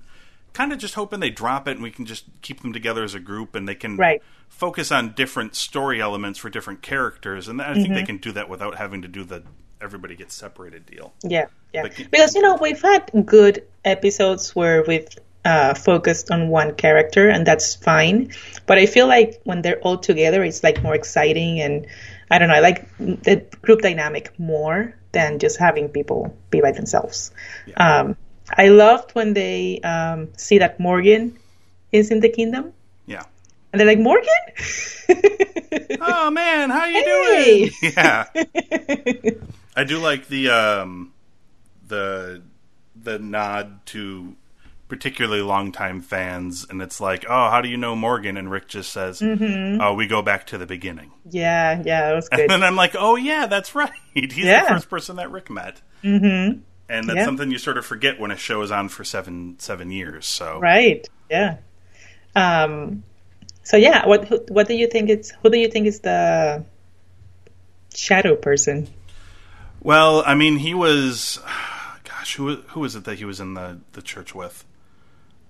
kind 0.55 0.73
of 0.73 0.79
just 0.79 0.95
hoping 0.95 1.21
they 1.21 1.31
drop 1.31 1.69
it 1.69 1.73
and 1.73 1.83
we 1.83 1.91
can 1.91 2.07
just 2.07 2.25
keep 2.41 2.61
them 2.63 2.73
together 2.73 3.05
as 3.05 3.15
a 3.15 3.21
group 3.21 3.55
and 3.55 3.69
they 3.69 3.75
can 3.75 3.97
Right. 3.97 4.23
focus 4.49 4.91
on 4.91 5.13
different 5.13 5.55
story 5.55 6.01
elements 6.01 6.39
for 6.39 6.49
different 6.49 6.81
characters. 6.81 7.49
And 7.49 7.61
I 7.61 7.75
think 7.75 7.93
they 7.93 8.05
can 8.05 8.17
do 8.19 8.33
that 8.33 8.49
without 8.49 8.77
having 8.77 9.03
to 9.03 9.09
do 9.09 9.25
the 9.25 9.43
everybody 9.83 10.15
gets 10.17 10.35
separated 10.35 10.87
deal. 10.87 11.13
Yeah, 11.23 11.47
yeah. 11.75 11.83
But 11.83 11.97
Because 12.11 12.35
you 12.35 12.41
know 12.41 12.57
we've 12.59 12.81
had 12.81 13.11
good 13.27 13.65
episodes 13.85 14.55
where 14.57 14.83
we've 14.87 15.09
uh, 15.45 15.75
focused 15.75 16.31
on 16.31 16.49
one 16.49 16.75
character, 16.75 17.29
and 17.29 17.47
that's 17.47 17.75
fine. 17.75 18.33
But 18.65 18.79
I 18.79 18.87
feel 18.87 19.07
like 19.07 19.43
when 19.45 19.61
they're 19.61 19.81
all 19.81 19.99
together, 19.99 20.43
it's 20.43 20.63
like 20.63 20.83
more 20.83 20.95
exciting, 20.95 21.61
and 21.61 21.87
I 22.31 22.39
don't 22.39 22.49
know. 22.49 22.55
I 22.55 22.61
like 22.61 22.89
the 22.99 23.45
group 23.61 23.83
dynamic 23.83 24.39
more 24.39 24.95
than 25.13 25.39
just 25.39 25.59
having 25.59 25.91
people 25.91 26.35
be 26.49 26.63
by 26.63 26.73
themselves. 26.73 27.31
Um, 27.77 28.17
I 28.57 28.69
loved 28.69 29.13
when 29.13 29.35
they 29.35 29.81
um, 29.81 30.29
see 30.37 30.59
that 30.59 30.79
Morgan 30.79 31.39
is 31.93 32.11
in 32.11 32.21
the 32.21 32.29
kingdom, 32.29 32.73
Yeah. 33.07 33.23
and 33.73 33.81
they're 33.81 33.87
like 33.89 33.99
Morgan. 33.99 34.29
Oh 36.07 36.31
man, 36.31 36.71
how 36.71 36.85
you 36.85 37.03
Hey! 37.03 37.69
doing? 37.69 37.73
Yeah. 37.97 38.25
I 39.77 39.85
do 39.85 39.99
like 39.99 40.29
the 40.29 40.51
um 40.51 41.13
the 41.89 42.43
the 42.95 43.19
nod 43.19 43.85
to 43.87 44.37
particularly 44.89 45.41
longtime 45.43 46.01
fans 46.03 46.67
and 46.69 46.81
it's 46.83 47.01
like, 47.01 47.25
"Oh, 47.29 47.51
how 47.51 47.61
do 47.61 47.69
you 47.69 47.77
know 47.77 47.97
Morgan?" 47.97 48.37
and 48.37 48.51
Rick 48.51 48.69
just 48.69 48.93
says, 48.93 49.21
"Oh, 49.23 49.95
we 49.95 50.07
go 50.07 50.23
back 50.23 50.47
to 50.49 50.59
the 50.59 50.67
beginning." 50.67 51.11
yeah, 51.31 51.83
yeah, 51.85 52.09
that 52.09 52.15
was 52.15 52.29
good. 52.37 52.51
And 52.53 52.65
I'm 52.65 52.77
like, 52.77 52.95
"Oh 52.99 53.17
yeah, 53.17 53.47
that's 53.47 53.75
right. 53.75 53.91
He's 54.13 54.37
Yeah. 54.37 54.63
the 54.63 54.69
first 54.69 54.91
person 54.91 55.17
that 55.17 55.31
Rick 55.31 55.51
met." 55.51 55.81
Mhm. 56.05 56.61
And 56.89 57.09
that's 57.09 57.17
Yeah. 57.17 57.25
something 57.25 57.51
you 57.51 57.59
sort 57.59 57.79
of 57.79 57.87
forget 57.87 58.21
when 58.21 58.31
a 58.31 58.37
show 58.37 58.61
is 58.63 58.71
on 58.71 58.89
for 58.89 59.05
7 59.05 59.57
7 59.59 59.91
years. 59.91 60.27
So 60.27 60.59
Right. 60.61 61.09
Yeah. 61.31 61.57
Um. 62.37 63.05
So 63.63 63.77
yeah, 63.79 64.07
what 64.07 64.27
who- 64.29 64.45
what 64.49 64.69
do 64.69 64.75
you 64.75 64.87
think 64.87 65.09
it's 65.09 65.31
who 65.43 65.49
do 65.51 65.57
you 65.59 65.69
think 65.69 65.87
is 65.87 66.01
the 66.01 66.65
shadow 67.95 68.37
person? 68.37 68.89
Well, 69.81 70.23
I 70.27 70.35
mean, 70.35 70.59
he 70.59 70.75
was. 70.75 71.41
Gosh, 72.05 72.35
who 72.37 72.57
who 72.69 72.81
was 72.81 72.95
it 72.97 73.05
that 73.05 73.17
he 73.19 73.25
was 73.25 73.41
in 73.41 73.55
the 73.55 73.81
the 73.93 74.03
church 74.03 74.35
with? 74.35 74.65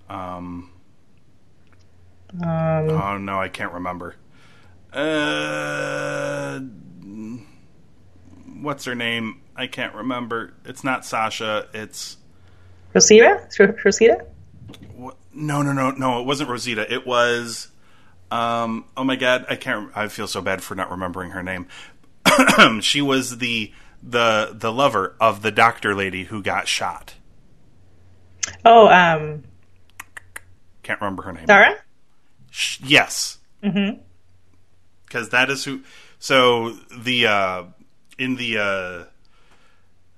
Um. 0.09 0.69
oh 2.41 3.17
no, 3.17 3.39
I 3.41 3.49
can't 3.49 3.73
remember. 3.73 4.15
Uh, 4.93 6.59
what's 8.61 8.85
her 8.85 8.95
name? 8.95 9.41
I 9.55 9.67
can't 9.67 9.93
remember. 9.95 10.53
It's 10.65 10.83
not 10.83 11.05
Sasha. 11.05 11.67
It's 11.73 12.17
Rosita? 12.93 13.47
Rosita? 13.83 14.25
what, 14.95 15.17
no, 15.33 15.61
no, 15.61 15.73
no, 15.73 15.91
no. 15.91 16.19
It 16.19 16.25
wasn't 16.25 16.49
Rosita. 16.49 16.91
It 16.91 17.05
was. 17.05 17.69
Um. 18.31 18.85
Oh 18.97 19.03
my 19.03 19.15
God, 19.15 19.45
I 19.49 19.55
can't. 19.55 19.91
I 19.95 20.07
feel 20.07 20.27
so 20.27 20.41
bad 20.41 20.63
for 20.63 20.75
not 20.75 20.91
remembering 20.91 21.31
her 21.31 21.43
name. 21.43 21.67
she 22.81 23.01
was 23.01 23.37
the 23.37 23.71
the 24.01 24.51
the 24.53 24.71
lover 24.71 25.15
of 25.19 25.41
the 25.41 25.51
doctor 25.51 25.95
lady 25.95 26.25
who 26.25 26.41
got 26.41 26.67
shot. 26.67 27.15
Oh, 28.63 28.87
um, 28.87 29.43
Can't 30.83 31.01
remember 31.01 31.23
her 31.23 31.33
name. 31.33 31.47
Sarah? 31.47 31.75
Sh- 32.51 32.79
yes. 32.83 33.39
Mm-hmm. 33.63 34.01
Because 35.05 35.29
that 35.29 35.49
is 35.49 35.63
who. 35.65 35.81
So 36.19 36.71
the 36.95 37.27
uh, 37.27 37.63
in 38.17 38.35
the 38.35 38.57
uh, 38.57 39.03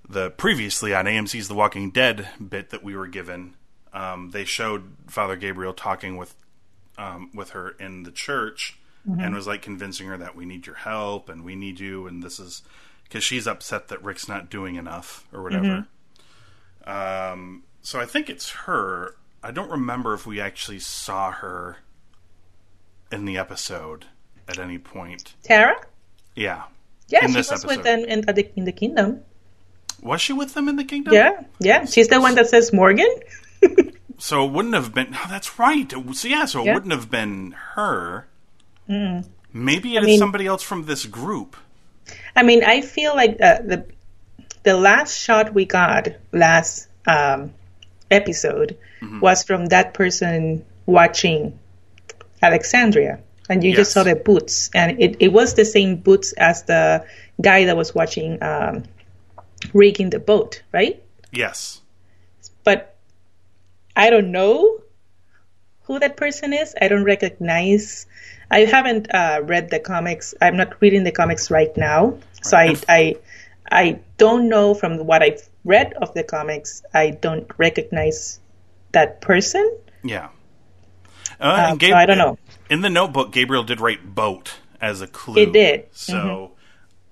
the 0.10 0.30
previously 0.32 0.94
on 0.94 1.06
AMC's 1.06 1.48
The 1.48 1.54
Walking 1.56 1.92
Dead 1.92 2.28
bit 2.48 2.70
that 2.70 2.84
we 2.84 2.96
were 2.96 3.08
given, 3.08 3.56
um, 3.94 4.30
they 4.32 4.46
showed 4.46 4.94
Father 5.08 5.36
Gabriel 5.36 5.74
talking 5.74 6.18
with 6.18 6.36
um, 6.98 7.30
with 7.34 7.52
her 7.52 7.70
in 7.80 8.04
the 8.04 8.12
church 8.12 8.78
and 9.20 9.34
was 9.34 9.48
like 9.48 9.62
convincing 9.62 10.08
her 10.08 10.18
that 10.18 10.36
we 10.36 10.46
need 10.46 10.66
your 10.66 10.76
help 10.76 11.30
and 11.30 11.46
we 11.46 11.56
need 11.56 11.80
you 11.80 12.08
and 12.08 12.22
this 12.22 12.40
is 12.42 12.62
because 13.04 13.24
she's 13.24 13.48
upset 13.48 13.88
that 13.88 14.04
Rick's 14.04 14.28
not 14.28 14.50
doing 14.50 14.76
enough 14.76 15.26
or 15.32 15.42
whatever. 15.44 15.88
Um, 16.86 17.64
so 17.82 18.00
I 18.02 18.06
think 18.06 18.30
it's 18.30 18.50
her. 18.50 19.16
I 19.42 19.52
don't 19.52 19.72
remember 19.72 20.14
if 20.14 20.26
we 20.26 20.42
actually 20.42 20.80
saw 20.80 21.32
her 21.32 21.78
in 23.12 23.24
the 23.24 23.38
episode 23.38 24.06
at 24.48 24.60
any 24.60 24.78
point. 24.78 25.36
Tara? 25.44 25.76
Yeah. 26.36 26.64
Yeah, 27.08 27.24
In 27.24 27.32
she 27.32 27.38
was 27.38 27.50
episode. 27.52 27.68
with 27.68 27.84
them 27.84 28.00
in, 28.00 28.22
the, 28.22 28.52
in 28.58 28.66
the 28.66 28.74
kingdom. 28.74 29.22
Was 30.02 30.22
she 30.22 30.34
with 30.34 30.54
them 30.54 30.68
in 30.70 30.76
the 30.76 30.84
kingdom? 30.84 31.14
Yeah, 31.14 31.42
yeah. 31.60 31.86
She's 31.86 32.08
the 32.08 32.20
one 32.22 32.36
that 32.36 32.48
says 32.48 32.72
Morgan. 32.74 33.10
So 34.20 34.46
it 34.46 34.52
wouldn't 34.52 34.74
have 34.74 34.96
been. 34.96 35.10
Oh, 35.14 35.28
that's 35.30 35.60
right. 35.60 35.92
So 36.14 36.28
yeah, 36.28 36.46
so 36.46 36.62
it 36.62 36.66
Yeah. 36.66 36.74
wouldn't 36.74 36.92
have 36.92 37.12
been 37.12 37.52
her. 37.76 38.26
Maybe 39.54 39.96
it 39.96 40.02
is 40.02 40.06
mean- 40.08 40.18
somebody 40.20 40.48
else 40.48 40.64
from 40.64 40.86
this 40.86 41.06
group. 41.06 41.56
I 42.36 42.42
mean, 42.42 42.64
I 42.64 42.82
feel 42.82 43.16
like 43.16 43.38
uh, 43.40 43.60
the 43.62 43.86
the 44.64 44.76
last 44.76 45.20
shot 45.20 45.54
we 45.54 45.66
got 45.66 46.08
last 46.32 46.88
um, 47.06 47.54
episode 48.10 48.78
Mm-hmm. 49.02 49.20
was 49.20 49.44
from 49.44 49.68
that 49.68 49.94
person 49.94 50.66
watching 50.88 51.60
Alexandria, 52.42 53.20
and 53.48 53.64
you 53.64 53.70
Yes. 53.70 53.78
just 53.78 53.92
saw 53.92 54.02
the 54.02 54.16
boots, 54.16 54.72
and 54.74 55.00
it, 55.00 55.18
it 55.20 55.32
was 55.32 55.54
the 55.54 55.64
same 55.66 55.98
boots 55.98 56.32
as 56.34 56.64
the 56.64 57.06
guy 57.40 57.66
that 57.66 57.78
was 57.78 57.94
watching 57.94 58.42
um, 58.42 58.84
rigging 59.74 60.10
the 60.10 60.20
boat, 60.20 60.62
right? 60.72 61.02
Yes. 61.32 61.82
But 62.64 62.96
I 63.96 64.10
don't 64.10 64.32
know 64.32 64.82
who 65.84 66.00
that 66.00 66.18
person 66.18 66.54
is. 66.54 66.76
I 66.80 66.88
don't 66.88 67.04
recognize. 67.04 68.06
I 68.52 68.60
haven't 68.60 69.08
uh, 69.14 69.42
read 69.44 69.70
the 69.70 69.80
comics. 69.80 70.34
I'm 70.42 70.58
not 70.58 70.80
reading 70.82 71.04
the 71.04 71.12
comics 71.12 71.50
right 71.50 71.76
now, 71.76 72.20
so 72.42 72.58
I, 72.58 72.76
I 72.88 73.16
I 73.70 74.00
don't 74.18 74.50
know 74.50 74.74
from 74.74 75.06
what 75.06 75.22
I've 75.22 75.50
read 75.64 75.94
of 75.94 76.14
the 76.14 76.24
comics. 76.24 76.84
I 76.94 77.12
don't 77.12 77.50
recognize 77.58 78.40
that 78.92 79.22
person. 79.22 79.78
Yeah. 80.04 80.30
Uh, 81.40 81.72
and 81.72 81.82
so 81.82 81.94
I 81.94 82.06
don't 82.06 82.18
know. 82.18 82.38
In 82.70 82.82
the 82.82 82.90
notebook, 82.90 83.32
Gabriel 83.32 83.64
did 83.64 83.80
write 83.80 84.16
"boat" 84.16 84.56
as 84.82 85.02
a 85.02 85.08
clue. 85.08 85.42
It 85.42 85.54
did. 85.54 85.92
Mm-hmm. 85.92 85.94
So 85.94 86.52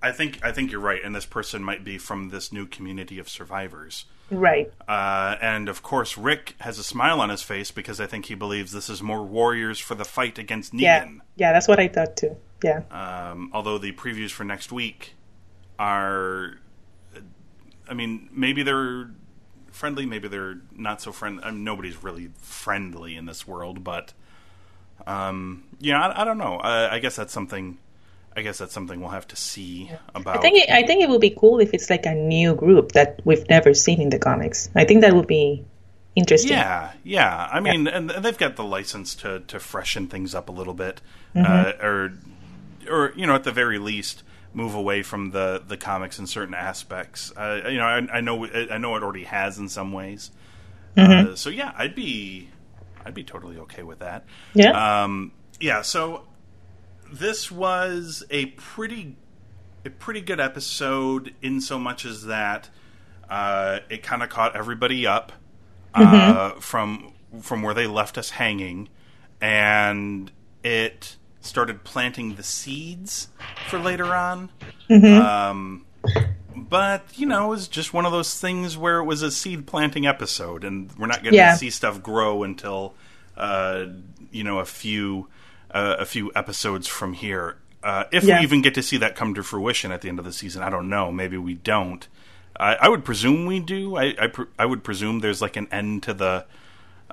I 0.06 0.12
think 0.12 0.40
I 0.44 0.52
think 0.52 0.72
you're 0.72 0.82
right, 0.82 1.04
and 1.04 1.16
this 1.16 1.26
person 1.26 1.64
might 1.64 1.84
be 1.84 1.98
from 1.98 2.30
this 2.30 2.52
new 2.54 2.68
community 2.68 3.18
of 3.18 3.28
survivors. 3.28 4.06
Right. 4.30 4.72
Uh, 4.88 5.36
and 5.42 5.68
of 5.70 5.82
course, 5.84 6.18
Rick 6.18 6.56
has 6.60 6.80
a 6.80 6.84
smile 6.84 7.22
on 7.22 7.30
his 7.30 7.42
face 7.42 7.72
because 7.72 8.00
I 8.00 8.06
think 8.06 8.26
he 8.26 8.36
believes 8.36 8.72
this 8.72 8.90
is 8.90 9.02
more 9.02 9.24
warriors 9.24 9.80
for 9.80 9.96
the 9.96 10.06
fight 10.06 10.38
against 10.38 10.74
Negan. 10.74 10.80
Yeah. 10.82 11.10
Yeah. 11.36 11.54
That's 11.54 11.68
what 11.68 11.80
I 11.80 11.88
thought 11.88 12.18
too. 12.18 12.36
yeah. 12.64 12.82
Um, 12.92 13.50
although 13.54 13.78
the 13.78 13.92
previews 13.94 14.32
for 14.32 14.44
next 14.44 14.72
week 14.72 15.14
are, 15.78 16.58
I 17.88 17.94
mean, 17.94 18.30
maybe 18.32 18.64
they're 18.64 19.12
friendly, 19.72 20.06
maybe 20.06 20.28
they're 20.28 20.60
not 20.76 21.02
so 21.02 21.12
friendly. 21.12 21.44
I 21.44 21.52
mean, 21.52 21.64
nobody's 21.64 22.04
really 22.04 22.30
friendly 22.42 23.16
in 23.16 23.26
this 23.26 23.48
world, 23.48 23.84
but 23.84 24.14
um, 25.06 25.66
yeah, 25.80 26.00
I, 26.00 26.22
I 26.22 26.26
don't 26.26 26.38
know. 26.38 26.58
I, 26.58 26.96
I 26.96 27.00
guess 27.00 27.16
that's 27.16 27.34
something. 27.34 27.78
I 28.36 28.42
guess 28.42 28.58
that's 28.58 28.74
something 28.74 29.00
we'll 29.00 29.10
have 29.10 29.28
to 29.30 29.36
see 29.36 29.92
about. 30.14 30.38
I 30.38 30.42
think 30.42 30.58
it, 30.58 30.70
I 30.70 30.84
think 30.84 31.02
it 31.04 31.10
would 31.10 31.22
be 31.22 31.30
cool 31.30 31.60
if 31.60 31.74
it's 31.74 31.90
like 31.90 32.06
a 32.06 32.14
new 32.14 32.54
group 32.54 32.92
that 32.92 33.22
we've 33.24 33.48
never 33.50 33.74
seen 33.74 34.02
in 34.02 34.10
the 34.10 34.20
comics. 34.20 34.70
I 34.76 34.84
think 34.84 35.02
that 35.02 35.14
would 35.14 35.28
be 35.28 35.64
interesting. 36.16 36.52
Yeah, 36.52 36.92
yeah. 37.04 37.50
I 37.52 37.60
mean, 37.62 37.88
and 37.88 38.10
they've 38.10 38.38
got 38.38 38.56
the 38.58 38.64
license 38.64 39.16
to 39.16 39.42
to 39.42 39.60
freshen 39.60 40.08
things 40.08 40.36
up 40.36 40.50
a 40.50 40.52
little 40.52 40.74
bit, 40.74 41.02
uh, 41.36 41.74
or 41.82 42.14
or 42.90 43.14
you 43.16 43.26
know, 43.26 43.36
at 43.36 43.46
the 43.46 43.52
very 43.52 43.80
least, 43.80 44.24
move 44.54 44.76
away 44.76 45.02
from 45.02 45.32
the 45.32 45.64
the 45.66 45.78
comics 45.78 46.20
in 46.20 46.28
certain 46.28 46.54
aspects. 46.54 47.32
Uh, 47.36 47.62
you 47.70 47.78
know, 47.78 47.86
I, 47.86 48.18
I 48.18 48.22
know 48.22 48.46
I 48.46 48.78
know 48.78 48.96
it 48.96 49.04
already 49.04 49.26
has 49.26 49.58
in 49.58 49.70
some 49.70 49.94
ways. 49.94 50.32
Uh, 50.98 51.36
so 51.36 51.50
yeah, 51.50 51.74
I'd 51.78 51.96
be 51.96 52.50
I'd 53.06 53.14
be 53.14 53.24
totally 53.24 53.58
okay 53.60 53.84
with 53.84 54.00
that. 54.00 54.26
Yeah. 54.54 55.04
Um, 55.04 55.32
yeah. 55.60 55.82
So 55.82 56.24
this 57.12 57.52
was 57.52 58.24
a 58.30 58.48
pretty 58.48 59.16
a 59.86 59.90
pretty 59.90 60.22
good 60.22 60.40
episode 60.40 61.34
in 61.42 61.62
so 61.62 61.78
much 61.78 62.06
as 62.06 62.26
that 62.26 62.70
uh, 63.30 63.80
it 63.90 64.02
kind 64.04 64.24
of 64.24 64.30
caught 64.30 64.56
everybody 64.56 65.06
up 65.06 65.32
uh, 65.94 66.52
from 66.60 67.14
from 67.42 67.62
where 67.62 67.74
they 67.74 67.88
left 67.88 68.18
us 68.18 68.32
hanging, 68.32 68.90
and 69.42 70.32
it 70.64 71.16
started 71.42 71.84
planting 71.84 72.36
the 72.36 72.44
seeds 72.44 73.28
for 73.70 73.78
later 73.80 74.16
on. 74.16 74.50
Um, 74.90 75.86
but 76.56 77.04
you 77.16 77.26
know, 77.26 77.46
it 77.48 77.50
was 77.50 77.68
just 77.68 77.94
one 77.94 78.06
of 78.06 78.12
those 78.12 78.40
things 78.40 78.78
where 78.78 79.00
it 79.00 79.06
was 79.06 79.22
a 79.22 79.32
seed 79.32 79.66
planting 79.68 80.06
episode, 80.08 80.64
and 80.64 80.92
we're 80.98 81.08
not 81.08 81.22
going 81.24 81.34
to 81.34 81.38
Yeah. 81.38 81.56
see 81.56 81.70
stuff 81.70 82.02
grow 82.02 82.44
until 82.44 82.94
uh, 83.38 83.86
you 84.32 84.44
know 84.44 84.60
a 84.60 84.66
few 84.66 85.28
uh, 85.76 85.98
a 86.00 86.06
few 86.06 86.32
episodes 86.36 86.88
from 86.88 87.14
here. 87.14 87.58
Uh, 87.84 88.06
if 88.12 88.24
Yeah. 88.24 88.40
we 88.40 88.44
even 88.44 88.62
get 88.64 88.74
to 88.76 88.82
see 88.82 88.98
that 88.98 89.16
come 89.16 89.36
to 89.36 89.44
fruition 89.44 89.92
at 89.92 90.02
the 90.02 90.10
end 90.10 90.18
of 90.18 90.26
the 90.26 90.34
season, 90.34 90.64
I 90.64 90.70
don't 90.72 90.90
know. 90.90 91.12
Maybe 91.12 91.38
we 91.38 91.54
don't. 91.54 92.08
I, 92.60 92.76
I 92.76 92.90
would 92.90 93.04
presume 93.06 93.46
we 93.46 93.60
do. 93.60 93.96
I 93.98 94.16
I, 94.20 94.28
pre- 94.28 94.48
I 94.58 94.66
would 94.66 94.84
presume 94.84 95.20
there's 95.20 95.42
like 95.42 95.58
an 95.58 95.68
end 95.72 96.04
to 96.04 96.14
the 96.14 96.46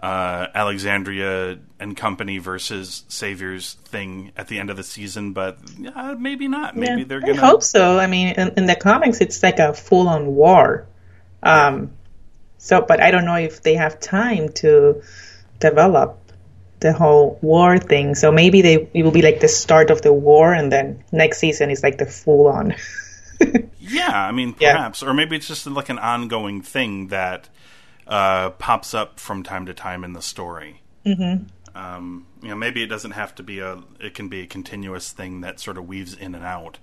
uh, 0.02 0.47
Alexandria 0.54 1.59
and 1.78 1.97
Company 1.97 2.38
versus 2.38 3.04
Saviors 3.09 3.75
thing 3.85 4.33
at 4.37 4.49
the 4.49 4.59
end 4.59 4.71
of 4.71 4.76
the 4.76 4.83
season, 4.83 5.33
but 5.33 5.59
uh, 5.95 6.14
maybe 6.19 6.49
not. 6.49 6.76
Maybe 6.76 7.00
Yeah, 7.02 7.07
they're 7.09 7.21
gonna. 7.21 7.35
I 7.35 7.47
hope 7.47 7.62
so. 7.62 7.99
I 7.99 8.07
mean, 8.07 8.28
in, 8.37 8.52
in 8.57 8.66
the 8.66 8.75
comics, 8.76 9.21
it's 9.21 9.42
like 9.42 9.59
a 9.59 9.73
full-on 9.75 10.26
war. 10.35 10.87
Um, 11.42 11.92
so, 12.59 12.81
but 12.81 13.00
I 13.02 13.11
don't 13.11 13.25
know 13.25 13.35
if 13.37 13.62
they 13.62 13.75
have 13.75 13.99
time 14.00 14.49
to 14.62 15.02
develop 15.59 16.19
the 16.83 16.93
whole 16.93 17.39
war 17.41 17.79
thing. 17.79 18.15
So 18.15 18.31
maybe 18.31 18.61
they 18.62 18.89
it 18.93 19.03
will 19.03 19.11
be 19.11 19.23
like 19.23 19.41
the 19.41 19.49
start 19.49 19.91
of 19.91 20.03
the 20.03 20.12
war, 20.12 20.53
and 20.53 20.71
then 20.71 21.03
next 21.12 21.39
season 21.39 21.71
is 21.71 21.83
like 21.83 21.97
the 21.99 22.07
full-on. 22.07 22.75
Yeah, 23.81 24.15
I 24.29 24.31
mean, 24.31 24.55
Yeah. 24.61 24.77
perhaps, 24.77 25.03
or 25.03 25.12
maybe 25.12 25.35
it's 25.35 25.49
just 25.49 25.67
like 25.67 25.89
an 25.89 25.99
ongoing 25.99 26.62
thing 26.62 27.09
that 27.09 27.49
uh, 28.07 28.51
pops 28.51 28.95
up 28.95 29.19
from 29.19 29.43
time 29.43 29.67
to 29.67 29.75
time 29.75 30.05
in 30.05 30.12
the 30.12 30.23
story. 30.23 30.81
Mm-hmm. 31.05 31.47
Um, 31.77 32.27
you 32.41 32.51
know, 32.51 32.55
maybe 32.55 32.83
it 32.85 32.87
doesn't 32.87 33.11
have 33.12 33.35
to 33.37 33.43
be 33.43 33.59
a. 33.59 33.83
It 33.99 34.15
can 34.15 34.29
be 34.29 34.43
a 34.43 34.47
continuous 34.47 35.11
thing 35.11 35.41
that 35.41 35.59
sort 35.59 35.77
of 35.79 35.89
weaves 35.89 36.15
in 36.15 36.35
and 36.37 36.45
out. 36.45 36.79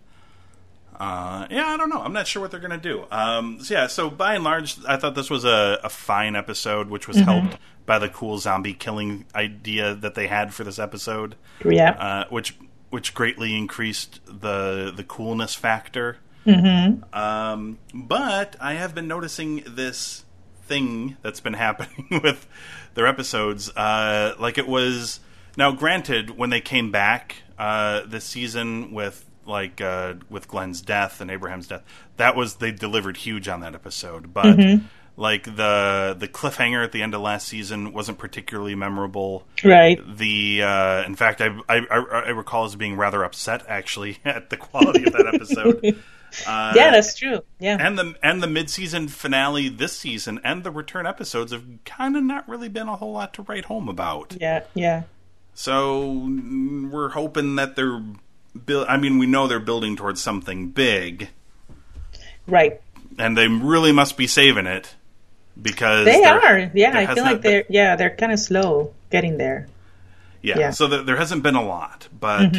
Uh, 0.99 1.47
yeah, 1.49 1.67
I 1.67 1.77
don't 1.77 1.89
know. 1.89 2.01
I'm 2.01 2.11
not 2.11 2.27
sure 2.27 2.41
what 2.41 2.51
they're 2.51 2.59
going 2.59 2.71
to 2.71 2.77
do. 2.77 3.05
Um, 3.09 3.63
so 3.63 3.73
yeah, 3.73 3.87
so 3.87 4.09
by 4.09 4.35
and 4.35 4.43
large, 4.43 4.77
I 4.85 4.97
thought 4.97 5.15
this 5.15 5.29
was 5.29 5.45
a, 5.45 5.79
a 5.83 5.89
fine 5.89 6.35
episode, 6.35 6.89
which 6.89 7.07
was 7.07 7.17
helped 7.17 7.57
by 7.85 7.99
the 7.99 8.09
cool 8.09 8.37
zombie 8.37 8.73
killing 8.73 9.25
idea 9.33 9.95
that 9.95 10.15
they 10.15 10.27
had 10.27 10.53
for 10.53 10.63
this 10.63 10.77
episode 10.77 11.35
yeah. 11.65 11.91
uh, 11.91 12.25
which 12.29 12.55
which 12.89 13.13
greatly 13.13 13.55
increased 13.55 14.19
the 14.25 14.91
the 14.95 15.03
coolness 15.03 15.55
factor. 15.55 16.17
Mm-hmm. 16.45 17.03
Um, 17.17 17.77
but 17.93 18.55
I 18.59 18.73
have 18.73 18.95
been 18.95 19.07
noticing 19.07 19.63
this 19.67 20.23
thing 20.65 21.17
that's 21.21 21.39
been 21.39 21.53
happening 21.67 22.21
with 22.23 22.47
their 22.95 23.07
episodes. 23.07 23.69
Uh, 23.75 24.35
like 24.39 24.57
it 24.57 24.67
was 24.67 25.19
now, 25.57 25.71
granted, 25.71 26.31
when 26.31 26.49
they 26.49 26.61
came 26.61 26.91
back 26.91 27.35
uh, 27.57 28.01
this 28.05 28.23
season 28.23 28.91
with 28.91 29.25
like 29.49 29.81
uh, 29.81 30.13
with 30.29 30.47
Glenn's 30.47 30.81
death 30.81 31.19
and 31.19 31.29
Abraham's 31.29 31.67
death, 31.67 31.83
that 32.17 32.35
was 32.35 32.55
they 32.55 32.71
delivered 32.71 33.17
huge 33.17 33.47
on 33.47 33.61
that 33.61 33.75
episode, 33.75 34.33
but. 34.33 34.57
Like 35.17 35.43
the 35.43 36.15
the 36.17 36.29
cliffhanger 36.29 36.81
at 36.81 36.93
the 36.93 37.01
end 37.01 37.13
of 37.13 37.19
last 37.19 37.45
season 37.45 37.91
wasn't 37.91 38.19
particularly 38.19 38.73
memorable 38.73 39.45
right. 39.65 39.99
the 40.17 40.63
uh, 40.63 41.03
in 41.03 41.17
fact 41.17 41.41
I, 41.41 41.47
I 41.67 41.79
I 41.91 41.97
I 41.97 42.29
recall 42.29 42.63
as 42.63 42.77
being 42.77 42.95
rather 42.95 43.25
upset 43.25 43.65
actually 43.67 44.19
at 44.25 44.49
the 44.49 44.55
quality 44.55 45.03
of 45.03 45.11
that 45.11 45.29
episode 45.33 45.81
yeah, 46.47 46.91
that's 46.91 47.15
true. 47.15 47.41
Yeah. 47.59 47.77
and 47.79 47.97
the 47.97 48.15
and 48.23 48.41
the 48.41 48.47
mid 48.47 48.69
season 48.69 49.07
finale 49.07 49.69
this 49.69 49.97
season 49.97 50.39
and 50.43 50.63
the 50.63 50.71
return 50.71 51.05
episodes 51.05 51.51
have 51.51 51.65
kind 51.85 52.15
of 52.15 52.23
not 52.23 52.47
really 52.47 52.69
been 52.69 52.87
a 52.87 52.95
whole 52.95 53.13
lot 53.13 53.33
to 53.35 53.41
write 53.43 53.65
home 53.65 53.89
about 53.89 54.37
yeah. 54.39 54.63
Yeah. 54.73 55.03
so 55.53 56.29
we're 56.91 57.09
hoping 57.09 57.55
that 57.55 57.75
they're 57.75 58.01
build 58.65 58.87
I 58.87 58.97
mean 58.97 59.17
we 59.17 59.25
know 59.27 59.47
they're 59.47 59.59
building 59.59 59.95
towards 59.95 60.21
something 60.21 60.69
big 60.69 61.29
Right. 62.47 62.81
and 63.17 63.37
they 63.37 63.47
really 63.47 63.91
must 63.91 64.17
be 64.17 64.27
saving 64.27 64.65
it 64.65 64.95
because 65.61 66.05
They 66.05 66.23
are. 66.23 66.71
Yeah, 66.73 66.97
I 66.97 67.13
feel 67.13 67.23
like 67.23 67.41
they're 67.41 67.65
yeah 67.69 67.95
they're 67.95 68.15
kind 68.15 68.31
of 68.31 68.39
slow 68.39 68.93
getting 69.11 69.37
there. 69.37 69.67
Yeah, 70.41 70.57
Yeah. 70.57 70.69
so 70.71 70.87
th- 70.87 71.05
there 71.05 71.17
hasn't 71.17 71.43
been 71.43 71.55
a 71.55 71.63
lot, 71.63 72.07
but 72.17 72.55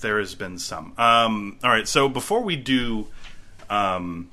there 0.00 0.18
has 0.20 0.34
been 0.34 0.58
some. 0.58 0.92
Um, 0.96 1.58
all 1.64 1.70
right, 1.70 1.88
so 1.88 2.08
before 2.08 2.42
we 2.42 2.54
do 2.56 3.08
um, 3.68 4.30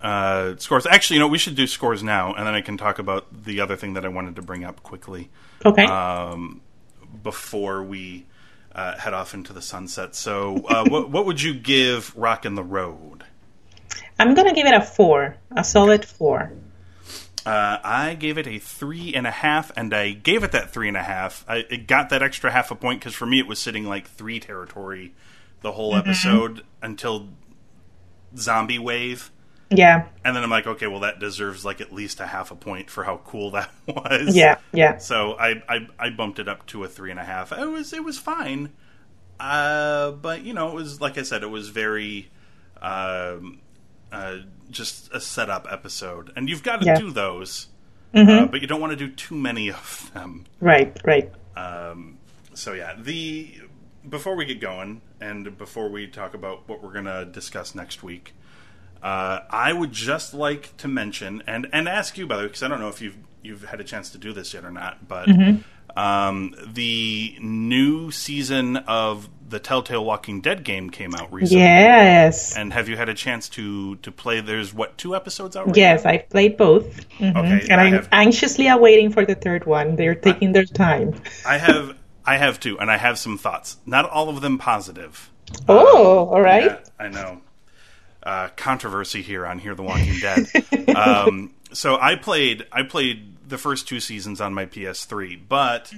uh, 0.00 0.54
scores, 0.56 0.86
actually, 0.86 1.16
you 1.16 1.20
know, 1.20 1.28
we 1.28 1.36
should 1.36 1.56
do 1.56 1.66
scores 1.66 2.02
now, 2.02 2.32
and 2.32 2.46
then 2.46 2.54
I 2.54 2.62
can 2.62 2.78
talk 2.78 2.98
about 2.98 3.26
the 3.44 3.60
other 3.60 3.76
thing 3.76 3.92
that 3.94 4.04
I 4.06 4.08
wanted 4.08 4.36
to 4.36 4.42
bring 4.42 4.64
up 4.64 4.82
quickly 4.82 5.28
Okay. 5.66 5.84
um, 5.84 6.62
before 7.22 7.82
we 7.82 8.24
uh, 8.74 8.96
head 8.98 9.14
off 9.14 9.34
into 9.34 9.52
the 9.52 9.62
sunset. 9.62 10.14
So, 10.14 10.64
uh, 10.68 10.84
what, 10.88 11.10
what 11.10 11.26
would 11.26 11.42
you 11.42 11.54
give 11.54 12.16
Rock 12.16 12.44
in 12.44 12.54
the 12.54 12.64
Road? 12.64 13.24
I'm 14.18 14.34
gonna 14.34 14.54
give 14.54 14.66
it 14.66 14.74
a 14.74 14.82
four, 14.82 15.36
a 15.50 15.64
solid 15.64 16.04
four. 16.04 16.52
Uh, 17.46 17.78
I 17.82 18.14
gave 18.14 18.36
it 18.36 18.46
a 18.46 18.58
three 18.58 19.14
and 19.14 19.26
a 19.26 19.30
half, 19.30 19.72
and 19.76 19.94
I 19.94 20.10
gave 20.12 20.44
it 20.44 20.52
that 20.52 20.70
three 20.70 20.88
and 20.88 20.96
a 20.96 21.02
half. 21.02 21.44
I 21.48 21.64
it 21.70 21.86
got 21.86 22.10
that 22.10 22.22
extra 22.22 22.50
half 22.50 22.70
a 22.70 22.74
point 22.74 23.00
because 23.00 23.14
for 23.14 23.24
me 23.24 23.38
it 23.38 23.46
was 23.46 23.58
sitting 23.58 23.86
like 23.86 24.06
three 24.06 24.38
territory 24.38 25.14
the 25.62 25.72
whole 25.72 25.94
episode 25.96 26.62
until 26.82 27.28
zombie 28.36 28.78
wave, 28.78 29.30
Yeah. 29.70 30.06
and 30.24 30.34
then 30.34 30.42
I'm 30.42 30.50
like, 30.50 30.66
okay, 30.66 30.86
well 30.88 31.00
that 31.00 31.18
deserves 31.20 31.64
like 31.64 31.80
at 31.80 31.92
least 31.92 32.18
a 32.20 32.26
half 32.26 32.50
a 32.50 32.56
point 32.56 32.90
for 32.90 33.04
how 33.04 33.18
cool 33.24 33.50
that 33.52 33.70
was. 33.86 34.34
Yeah. 34.36 34.56
Yeah. 34.72 34.98
So 34.98 35.34
I 35.38 35.62
I, 35.68 35.88
I 35.98 36.10
bumped 36.10 36.38
it 36.38 36.48
up 36.48 36.66
to 36.66 36.84
a 36.84 36.88
three 36.88 37.10
and 37.10 37.20
a 37.20 37.24
half. 37.24 37.52
It 37.52 37.66
was 37.66 37.92
it 37.92 38.02
was 38.04 38.18
fine, 38.18 38.70
uh, 39.38 40.10
but 40.12 40.42
you 40.42 40.52
know 40.54 40.68
it 40.68 40.74
was 40.74 41.00
like 41.00 41.18
I 41.18 41.22
said, 41.22 41.42
it 41.42 41.50
was 41.50 41.68
very. 41.68 42.30
Um, 42.82 43.60
uh, 44.12 44.38
just 44.70 45.12
a 45.14 45.20
setup 45.20 45.66
episode, 45.70 46.32
and 46.34 46.48
you've 46.48 46.62
got 46.62 46.80
to 46.80 46.86
Yeah. 46.86 46.98
do 46.98 47.10
those, 47.12 47.68
uh, 48.14 48.46
but 48.46 48.60
you 48.60 48.66
don't 48.66 48.80
want 48.80 48.90
to 48.92 48.96
do 48.96 49.08
too 49.08 49.34
many 49.36 49.70
of 49.70 50.10
them. 50.14 50.46
Right. 50.60 50.96
Right. 51.04 51.30
Um, 51.56 52.18
so 52.54 52.72
yeah, 52.72 52.94
the 52.98 53.54
before 54.08 54.34
we 54.34 54.46
get 54.46 54.60
going 54.60 55.02
and 55.20 55.56
before 55.58 55.90
we 55.90 56.06
talk 56.08 56.32
about 56.34 56.66
what 56.68 56.82
we're 56.82 56.92
going 56.92 57.04
to 57.04 57.24
discuss 57.26 57.74
next 57.74 58.02
week, 58.02 58.32
uh, 59.02 59.40
I 59.50 59.72
would 59.72 59.92
just 59.92 60.34
like 60.34 60.76
to 60.78 60.88
mention 60.88 61.42
and 61.46 61.66
and 61.72 61.88
ask 61.88 62.18
you 62.18 62.26
by 62.26 62.36
the 62.36 62.42
way 62.42 62.46
because 62.48 62.62
I 62.62 62.68
don't 62.68 62.80
know 62.80 62.88
if 62.88 63.00
you've 63.00 63.16
you've 63.42 63.64
had 63.64 63.80
a 63.80 63.84
chance 63.84 64.10
to 64.10 64.18
do 64.18 64.32
this 64.32 64.52
yet 64.54 64.64
or 64.64 64.70
not, 64.70 65.08
but 65.08 65.28
um, 65.96 66.54
the 66.66 67.36
new 67.40 68.10
season 68.10 68.76
of 68.76 69.28
the 69.48 69.58
Telltale 69.58 70.04
Walking 70.04 70.40
Dead 70.40 70.62
game 70.62 70.90
came 70.90 71.14
out 71.14 71.32
recently. 71.32 71.62
Yes. 71.64 72.56
And 72.56 72.72
have 72.72 72.88
you 72.88 72.96
had 72.96 73.08
a 73.08 73.14
chance 73.14 73.48
to 73.50 73.96
to 73.96 74.12
play? 74.12 74.40
There's 74.40 74.72
what 74.72 74.96
two 74.98 75.16
episodes 75.16 75.56
out? 75.56 75.66
Right 75.66 75.76
Yes, 75.76 76.04
now? 76.04 76.10
I've 76.10 76.28
played 76.28 76.56
both. 76.56 77.08
Mhm. 77.18 77.36
Okay, 77.36 77.66
and 77.70 77.80
I 77.80 77.86
I'm 77.86 77.92
have- 77.94 78.08
anxiously 78.12 78.68
awaiting 78.68 79.10
for 79.10 79.24
the 79.24 79.34
third 79.34 79.66
one. 79.66 79.96
They're 79.96 80.14
taking 80.14 80.52
their 80.52 80.64
time. 80.66 81.14
I 81.46 81.58
have 81.58 81.96
I 82.24 82.36
have 82.36 82.60
two, 82.60 82.78
and 82.78 82.90
I 82.90 82.96
have 82.98 83.18
some 83.18 83.38
thoughts. 83.38 83.78
Not 83.86 84.08
all 84.08 84.28
of 84.28 84.40
them 84.42 84.58
positive. 84.58 85.30
Oh, 85.68 86.28
all 86.28 86.40
right. 86.40 86.66
Yeah, 86.66 86.78
I 87.04 87.08
know. 87.08 87.40
Uh, 88.22 88.48
controversy 88.56 89.22
here 89.22 89.46
on 89.46 89.58
Here 89.58 89.74
the 89.74 89.82
Walking 89.82 90.18
Dead. 90.20 90.46
um, 90.96 91.54
so 91.72 91.98
I 91.98 92.16
played 92.16 92.66
I 92.70 92.82
played 92.82 93.48
the 93.48 93.58
first 93.58 93.88
two 93.88 94.00
seasons 94.00 94.40
on 94.40 94.52
my 94.54 94.66
PS3, 94.66 95.40
but 95.48 95.92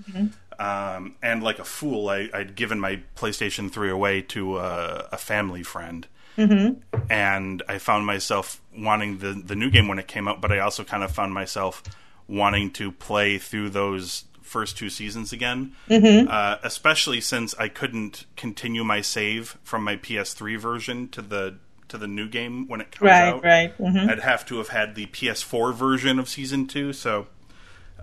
Um, 0.58 1.16
and 1.22 1.42
like 1.42 1.58
a 1.58 1.64
fool, 1.64 2.08
I, 2.08 2.28
I'd 2.32 2.54
given 2.54 2.78
my 2.78 3.00
PlayStation 3.16 3.70
3 3.70 3.90
away 3.90 4.22
to 4.22 4.58
a, 4.58 5.08
a 5.12 5.18
family 5.18 5.62
friend. 5.62 6.06
Mm-hmm. 6.38 7.02
And 7.10 7.62
I 7.68 7.78
found 7.78 8.06
myself 8.06 8.60
wanting 8.76 9.18
the, 9.18 9.32
the 9.32 9.56
new 9.56 9.70
game 9.70 9.88
when 9.88 9.98
it 9.98 10.06
came 10.06 10.28
out, 10.28 10.40
but 10.40 10.52
I 10.52 10.60
also 10.60 10.84
kind 10.84 11.02
of 11.02 11.10
found 11.10 11.34
myself 11.34 11.82
wanting 12.28 12.70
to 12.72 12.92
play 12.92 13.38
through 13.38 13.70
those 13.70 14.24
first 14.40 14.76
two 14.78 14.88
seasons 14.88 15.32
again, 15.32 15.72
mm-hmm. 15.88 16.28
uh, 16.30 16.56
especially 16.62 17.20
since 17.20 17.54
I 17.58 17.68
couldn't 17.68 18.26
continue 18.36 18.84
my 18.84 19.00
save 19.00 19.58
from 19.62 19.82
my 19.82 19.96
PS3 19.96 20.58
version 20.58 21.08
to 21.08 21.22
the 21.22 21.56
to 21.92 21.98
the 21.98 22.08
new 22.08 22.28
game 22.28 22.66
when 22.68 22.80
it 22.80 22.90
comes 22.90 23.08
right, 23.08 23.28
out. 23.28 23.44
Right, 23.44 23.78
mm-hmm. 23.78 24.10
I'd 24.10 24.20
have 24.20 24.44
to 24.46 24.58
have 24.58 24.68
had 24.68 24.94
the 24.94 25.06
PS4 25.06 25.74
version 25.74 26.18
of 26.18 26.28
season 26.28 26.66
two. 26.66 26.92
So 26.92 27.28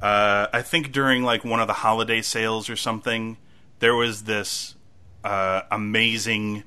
uh, 0.01 0.47
I 0.53 0.61
think 0.61 0.91
during 0.91 1.23
like 1.23 1.43
one 1.43 1.59
of 1.59 1.67
the 1.67 1.73
holiday 1.73 2.21
sales 2.21 2.69
or 2.69 2.75
something, 2.75 3.37
there 3.79 3.95
was 3.95 4.23
this 4.23 4.75
uh, 5.23 5.61
amazing 5.71 6.63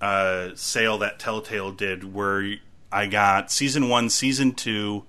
uh, 0.00 0.50
sale 0.54 0.98
that 0.98 1.18
Telltale 1.18 1.72
did 1.72 2.12
where 2.12 2.56
I 2.90 3.06
got 3.06 3.52
season 3.52 3.88
one, 3.88 4.10
season 4.10 4.52
two, 4.52 5.04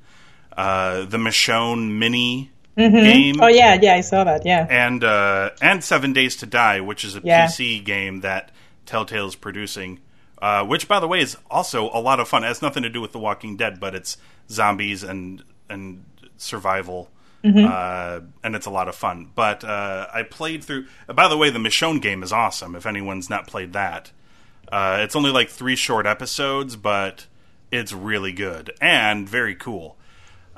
uh, 0.56 1.06
the 1.06 1.18
Michonne 1.18 1.98
mini 1.98 2.52
mm-hmm. 2.78 2.96
game. 2.96 3.36
Oh 3.42 3.48
yeah, 3.48 3.80
yeah, 3.82 3.94
I 3.96 4.02
saw 4.02 4.24
that. 4.26 4.46
Yeah, 4.46 4.68
and 4.70 5.04
uh, 5.04 5.52
and 5.62 5.84
Seven 5.84 6.14
Days 6.14 6.36
to 6.38 6.46
Die, 6.46 6.82
which 6.82 7.06
is 7.06 7.16
a 7.16 7.22
Yeah. 7.24 7.48
PC 7.48 7.84
game 7.84 8.22
that 8.22 8.52
Telltale 8.86 9.28
is 9.28 9.36
producing. 9.36 10.00
Uh, 10.42 10.66
which, 10.66 10.88
by 10.88 11.00
the 11.00 11.08
way, 11.08 11.22
is 11.22 11.38
also 11.50 11.90
a 11.94 12.02
lot 12.02 12.20
of 12.20 12.28
fun. 12.28 12.44
It 12.44 12.48
has 12.48 12.62
nothing 12.62 12.84
to 12.84 12.90
do 12.90 13.00
with 13.02 13.14
The 13.14 13.20
Walking 13.20 13.56
Dead, 13.56 13.80
but 13.80 13.96
it's 13.96 14.18
zombies 14.50 15.04
and 15.04 15.44
and 15.70 16.04
survival, 16.38 17.10
uh, 17.66 18.20
and 18.44 18.56
it's 18.56 18.66
a 18.66 18.70
lot 18.72 18.88
of 18.88 18.96
fun. 18.96 19.32
But 19.34 19.64
uh, 19.64 20.08
I 20.14 20.24
played 20.24 20.64
through. 20.64 20.88
by 21.14 21.28
the 21.28 21.38
way, 21.38 21.50
the 21.50 21.60
Michonne 21.60 22.02
game 22.02 22.22
is 22.22 22.34
awesome. 22.34 22.76
If 22.76 22.86
anyone's 22.86 23.30
not 23.30 23.48
played 23.48 23.74
that, 23.74 24.12
uh, 24.72 24.98
it's 25.02 25.16
only 25.16 25.32
like 25.32 25.50
three 25.50 25.76
short 25.76 26.06
episodes, 26.06 26.76
but 26.76 27.28
it's 27.72 27.94
really 27.94 28.32
good 28.32 28.72
and 28.82 29.28
very 29.28 29.56
cool. 29.56 29.98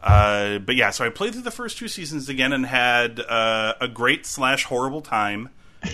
Uh, 0.02 0.60
but 0.60 0.76
yeah, 0.76 0.92
so 0.92 1.06
I 1.06 1.10
played 1.10 1.34
through 1.34 1.42
the 1.42 1.52
first 1.52 1.78
two 1.78 1.88
seasons 1.88 2.30
again 2.30 2.54
and 2.54 2.66
had 2.66 3.20
uh, 3.20 3.74
a 3.82 3.88
great 3.88 4.26
slash 4.26 4.66
horrible 4.66 5.02
time 5.02 5.50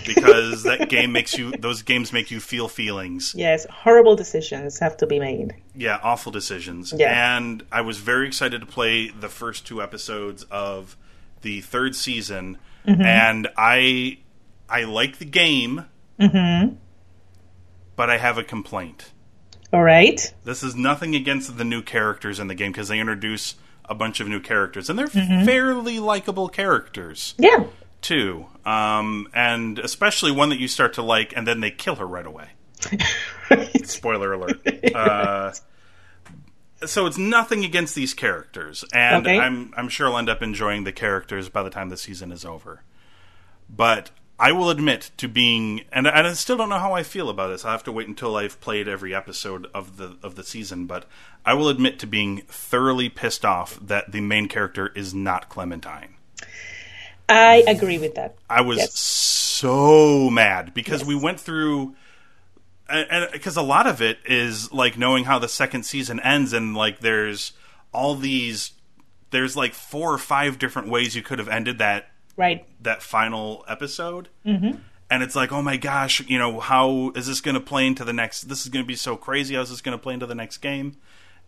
because 0.06 0.62
that 0.64 0.88
game 0.88 1.12
makes 1.12 1.36
you 1.38 1.52
those 1.52 1.82
games 1.82 2.12
make 2.12 2.30
you 2.30 2.40
feel 2.40 2.68
feelings. 2.68 3.34
yes, 3.36 3.66
horrible 3.70 4.16
decisions 4.16 4.78
have 4.78 4.96
to 4.98 5.06
be 5.06 5.18
made. 5.18 5.54
Yeah, 5.74 5.98
awful 6.02 6.32
decisions. 6.32 6.92
Yeah. 6.96 7.36
And 7.36 7.64
I 7.72 7.80
was 7.82 7.98
very 7.98 8.26
excited 8.26 8.60
to 8.60 8.66
play 8.66 9.08
the 9.10 9.28
first 9.28 9.66
two 9.66 9.82
episodes 9.82 10.44
of 10.50 10.96
the 11.42 11.60
third 11.60 11.94
season, 11.96 12.58
Mm-hmm. 12.86 13.00
and 13.02 13.48
I 13.56 14.18
I 14.68 14.84
like 14.84 15.18
the 15.18 15.24
game, 15.24 15.86
Mm-hmm. 16.20 16.74
but 17.96 18.10
I 18.10 18.18
have 18.18 18.38
a 18.38 18.44
complaint. 18.44 19.10
All 19.72 19.82
right. 19.82 20.32
This 20.44 20.62
is 20.62 20.74
nothing 20.76 21.14
against 21.16 21.56
the 21.58 21.64
new 21.64 21.82
characters 21.82 22.38
in 22.38 22.46
the 22.46 22.54
game 22.54 22.70
because 22.72 22.88
they 22.88 23.00
introduce 23.00 23.56
a 23.86 23.94
bunch 23.94 24.20
of 24.20 24.28
new 24.28 24.40
characters, 24.40 24.88
and 24.88 24.98
they're 24.98 25.06
Mm-hmm. 25.08 25.44
fairly 25.44 25.98
likable 25.98 26.48
characters 26.48 27.34
Yeah. 27.38 27.64
Too. 28.04 28.46
Um, 28.64 29.28
and 29.34 29.78
especially 29.80 30.30
one 30.30 30.50
that 30.50 30.60
you 30.60 30.68
start 30.68 30.94
to 30.94 31.02
like, 31.02 31.32
and 31.36 31.46
then 31.46 31.60
they 31.60 31.70
kill 31.70 31.96
her 31.96 32.06
right 32.06 32.26
away. 32.26 32.50
Spoiler 33.84 34.32
alert. 34.34 34.60
Uh, 34.94 35.52
so 36.86 37.06
it's 37.06 37.18
nothing 37.18 37.64
against 37.64 37.94
these 37.94 38.14
characters, 38.14 38.84
and 38.92 39.26
Okay. 39.26 39.38
I'm 39.38 39.72
I'm 39.76 39.88
sure 39.88 40.06
I'll 40.08 40.18
end 40.18 40.28
up 40.28 40.42
enjoying 40.42 40.84
the 40.84 40.92
characters 40.92 41.48
by 41.48 41.62
the 41.62 41.70
time 41.70 41.88
the 41.88 41.96
season 41.96 42.30
is 42.30 42.44
over. 42.44 42.82
But 43.68 44.10
I 44.38 44.52
will 44.52 44.68
admit 44.68 45.10
to 45.18 45.28
being, 45.28 45.82
and, 45.92 46.06
and 46.06 46.26
I 46.26 46.32
still 46.34 46.56
don't 46.56 46.68
know 46.68 46.78
how 46.78 46.92
I 46.92 47.02
feel 47.04 47.30
about 47.30 47.48
this. 47.48 47.64
I 47.64 47.70
have 47.72 47.84
to 47.84 47.92
wait 47.92 48.08
until 48.08 48.36
I've 48.36 48.60
played 48.60 48.88
every 48.88 49.14
episode 49.14 49.66
of 49.72 49.96
the 49.96 50.18
of 50.22 50.34
the 50.34 50.42
season. 50.44 50.86
But 50.86 51.06
I 51.46 51.54
will 51.54 51.68
admit 51.68 51.98
to 52.00 52.06
being 52.06 52.42
thoroughly 52.48 53.08
pissed 53.08 53.44
off 53.44 53.78
that 53.80 54.12
the 54.12 54.20
main 54.20 54.48
character 54.48 54.88
is 54.94 55.14
not 55.14 55.48
Clementine. 55.48 56.13
I 57.28 57.64
agree 57.66 57.98
with 57.98 58.14
that. 58.16 58.36
I 58.50 58.60
was 58.60 58.78
Yes. 58.78 58.98
so 58.98 60.30
mad 60.30 60.74
because 60.74 61.00
Yes. 61.00 61.08
we 61.08 61.14
went 61.14 61.40
through 61.40 61.94
and 62.88 63.28
because 63.32 63.56
a 63.56 63.62
lot 63.62 63.86
of 63.86 64.02
it 64.02 64.18
is 64.26 64.70
like 64.72 64.98
knowing 64.98 65.24
how 65.24 65.38
the 65.38 65.48
second 65.48 65.84
season 65.84 66.20
ends 66.20 66.52
and 66.52 66.76
like 66.76 67.00
there's 67.00 67.52
all 67.92 68.14
these 68.14 68.72
there's 69.30 69.56
like 69.56 69.72
four 69.74 70.12
or 70.12 70.18
five 70.18 70.58
different 70.58 70.88
ways 70.88 71.14
you 71.16 71.22
could 71.22 71.38
have 71.38 71.48
ended 71.48 71.78
that 71.78 72.10
Right. 72.36 72.66
that 72.82 73.00
final 73.02 73.64
episode 73.68 74.28
mm-hmm. 74.44 74.76
and 75.10 75.22
it's 75.22 75.34
like 75.36 75.50
oh 75.52 75.62
my 75.62 75.76
gosh 75.76 76.20
you 76.28 76.36
know 76.38 76.58
how 76.60 77.10
is 77.14 77.26
this 77.28 77.40
going 77.40 77.54
to 77.54 77.60
play 77.60 77.86
into 77.86 78.04
the 78.04 78.12
next 78.12 78.42
this 78.48 78.62
is 78.62 78.68
going 78.68 78.84
to 78.84 78.86
be 78.88 78.96
so 78.96 79.16
crazy 79.16 79.54
how's 79.54 79.70
this 79.70 79.80
going 79.80 79.96
to 79.96 80.02
play 80.02 80.14
into 80.14 80.26
the 80.26 80.34
next 80.34 80.58
game 80.58 80.96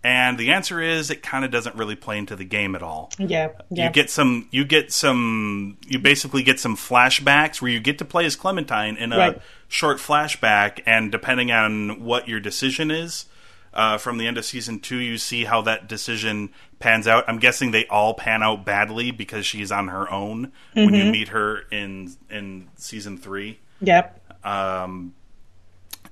and 0.07 0.39
the 0.39 0.53
answer 0.53 0.81
is 0.81 1.11
it 1.11 1.21
kind 1.23 1.45
of 1.45 1.51
doesn't 1.51 1.75
really 1.75 1.97
play 1.97 2.17
into 2.17 2.37
the 2.37 2.45
game 2.45 2.75
at 2.77 2.83
all 2.83 3.11
Yeah. 3.19 3.49
Yeah. 3.71 3.87
you 3.87 3.91
get 3.93 4.09
some 4.11 4.47
you 4.53 4.65
get 4.65 4.93
some 4.93 5.79
you 5.87 5.99
basically 5.99 6.43
get 6.43 6.61
some 6.61 6.77
flashbacks 6.77 7.61
where 7.61 7.71
you 7.71 7.81
get 7.81 7.99
to 7.99 8.05
play 8.05 8.25
as 8.25 8.37
clementine 8.37 8.97
in 8.97 9.13
a 9.13 9.19
Right. 9.19 9.41
short 9.69 9.99
flashback 9.99 10.81
and 10.87 11.11
depending 11.11 11.51
on 11.51 12.03
what 12.05 12.29
your 12.29 12.39
decision 12.41 12.91
is 12.91 13.27
uh, 13.75 13.99
from 13.99 14.17
the 14.19 14.27
end 14.27 14.39
of 14.39 14.45
season 14.45 14.79
two 14.81 14.97
you 14.99 15.19
see 15.19 15.45
how 15.45 15.61
that 15.63 15.89
decision 15.89 16.51
pans 16.79 17.07
out 17.09 17.25
i'm 17.29 17.39
guessing 17.39 17.73
they 17.73 17.87
all 17.89 18.15
pan 18.15 18.43
out 18.43 18.65
badly 18.65 19.11
because 19.11 19.45
she's 19.45 19.73
on 19.73 19.89
her 19.89 20.11
own 20.13 20.53
when 20.75 20.89
Mm-hmm. 20.89 20.95
you 20.95 21.13
meet 21.13 21.29
her 21.29 21.61
in 21.73 22.13
in 22.31 22.69
season 22.77 23.19
three 23.19 23.59
Yep. 23.81 24.47
um, 24.47 25.15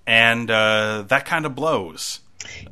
and 0.06 0.50
uh, 0.50 1.04
that 1.08 1.24
kind 1.24 1.46
of 1.46 1.54
blows 1.54 2.20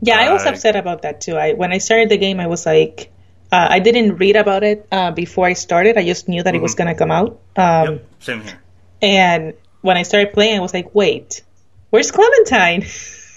Yeah, 0.00 0.18
I 0.18 0.30
was 0.32 0.46
Uh, 0.46 0.50
upset 0.50 0.76
about 0.76 1.02
that 1.02 1.20
too. 1.20 1.36
I 1.36 1.52
when 1.54 1.72
I 1.72 1.78
started 1.78 2.08
the 2.08 2.18
game, 2.18 2.40
I 2.40 2.46
was 2.46 2.66
like, 2.66 3.12
uh, 3.50 3.66
I 3.70 3.78
didn't 3.80 4.16
read 4.16 4.36
about 4.36 4.62
it 4.64 4.86
uh, 4.92 5.10
before 5.12 5.46
I 5.46 5.52
started. 5.54 5.96
I 5.98 6.04
just 6.04 6.28
knew 6.28 6.42
that 6.42 6.54
it 6.54 6.62
was 6.62 6.74
Mm-hmm. 6.74 6.84
going 6.84 6.88
to 6.88 6.98
come 6.98 7.10
out. 7.10 7.40
Um, 7.56 7.92
yep 7.94 8.08
same 8.20 8.40
here 8.42 8.60
And 9.02 9.54
when 9.82 9.96
I 9.96 10.02
started 10.04 10.32
playing, 10.32 10.58
I 10.58 10.60
was 10.60 10.72
like, 10.74 10.94
wait, 10.94 11.42
where's 11.90 12.10
Clementine? 12.10 12.84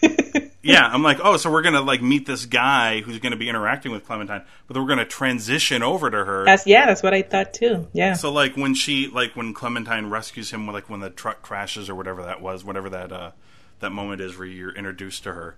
Yeah, 0.62 0.82
I'm 0.88 1.04
like, 1.04 1.19
oh, 1.24 1.38
so 1.38 1.52
we're 1.52 1.62
gonna 1.62 1.82
like 1.82 2.02
meet 2.02 2.26
this 2.26 2.48
guy 2.48 3.02
who's 3.02 3.19
gonna 3.19 3.36
be 3.36 3.50
interacting 3.50 3.91
with 3.91 4.04
Clementine, 4.04 4.43
but 4.67 4.74
then 4.74 4.82
we're 4.82 4.89
gonna 4.89 5.06
transition 5.06 5.84
over 5.84 6.10
to 6.10 6.26
her. 6.26 6.43
That's 6.45 6.65
yeah, 6.65 6.88
that's 6.88 7.04
what 7.04 7.13
I 7.13 7.21
thought 7.21 7.54
too. 7.54 7.88
Yeah. 7.93 8.13
so 8.13 8.32
like 8.32 8.56
when 8.58 8.74
she 8.74 9.08
like 9.08 9.36
when 9.36 9.54
Clementine 9.54 10.10
rescues 10.10 10.50
him, 10.52 10.65
like 10.67 10.89
when 10.89 11.02
the 11.02 11.12
truck 11.12 11.43
crashes 11.43 11.88
or 11.88 11.93
whatever 11.93 12.24
that 12.24 12.41
was, 12.41 12.63
whatever 12.63 12.89
that 12.89 13.12
uh 13.12 13.32
that 13.80 13.91
moment 13.91 14.21
is 14.21 14.38
where 14.38 14.48
you're 14.48 14.74
introduced 14.74 15.21
to 15.24 15.34
her, 15.34 15.56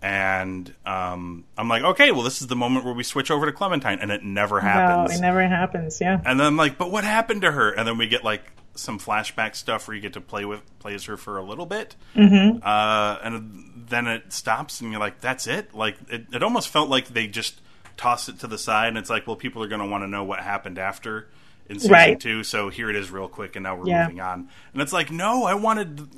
and 0.00 0.72
um, 0.86 1.44
I'm 1.56 1.68
like, 1.68 1.82
okay, 1.82 2.12
well, 2.12 2.22
this 2.22 2.40
is 2.40 2.46
the 2.46 2.56
moment 2.56 2.84
where 2.84 2.94
we 2.94 3.02
switch 3.02 3.30
over 3.30 3.46
to 3.46 3.52
Clementine, 3.52 3.98
and 4.00 4.10
it 4.10 4.22
never 4.22 4.60
happens. 4.60 5.10
no, 5.10 5.16
it 5.16 5.20
never 5.20 5.46
happens. 5.46 6.00
Yeah. 6.00 6.20
and 6.24 6.38
then 6.38 6.46
I'm 6.46 6.56
like, 6.56 6.78
but 6.78 6.90
what 6.90 7.04
happened 7.04 7.42
to 7.42 7.50
her? 7.50 7.70
And 7.72 7.86
then 7.86 7.98
we 7.98 8.06
get 8.06 8.22
like 8.22 8.42
some 8.76 9.00
flashback 9.00 9.56
stuff 9.56 9.88
where 9.88 9.94
you 9.96 10.00
get 10.00 10.12
to 10.12 10.20
play 10.20 10.44
with 10.44 10.60
plays 10.78 11.04
her 11.04 11.16
for 11.16 11.38
a 11.38 11.42
little 11.42 11.66
bit, 11.66 11.96
mm-hmm. 12.14 12.58
uh, 12.62 13.18
and 13.22 13.86
then 13.88 14.06
it 14.06 14.32
stops, 14.32 14.80
and 14.80 14.92
you're 14.92 15.00
like, 15.00 15.20
that's 15.20 15.46
it. 15.46 15.74
Like 15.74 15.96
it, 16.08 16.26
it 16.32 16.42
almost 16.42 16.68
felt 16.68 16.88
like 16.88 17.08
they 17.08 17.26
just 17.26 17.60
tossed 17.96 18.28
it 18.28 18.38
to 18.40 18.46
the 18.46 18.58
side, 18.58 18.88
and 18.88 18.98
it's 18.98 19.10
like, 19.10 19.26
well, 19.26 19.36
people 19.36 19.62
are 19.64 19.68
going 19.68 19.80
to 19.80 19.86
want 19.86 20.04
to 20.04 20.08
know 20.08 20.22
what 20.22 20.40
happened 20.40 20.78
after 20.78 21.28
in 21.68 21.78
season 21.78 21.92
Right. 21.92 22.18
two, 22.20 22.42
so 22.44 22.68
here 22.70 22.88
it 22.90 22.96
is, 22.96 23.10
real 23.10 23.28
quick, 23.28 23.56
and 23.56 23.62
now 23.62 23.76
we're 23.76 23.86
Yeah. 23.88 24.04
moving 24.04 24.20
on. 24.20 24.48
And 24.72 24.80
it's 24.82 24.92
like, 24.92 25.10
no, 25.10 25.44
I 25.44 25.54
wanted, 25.54 26.08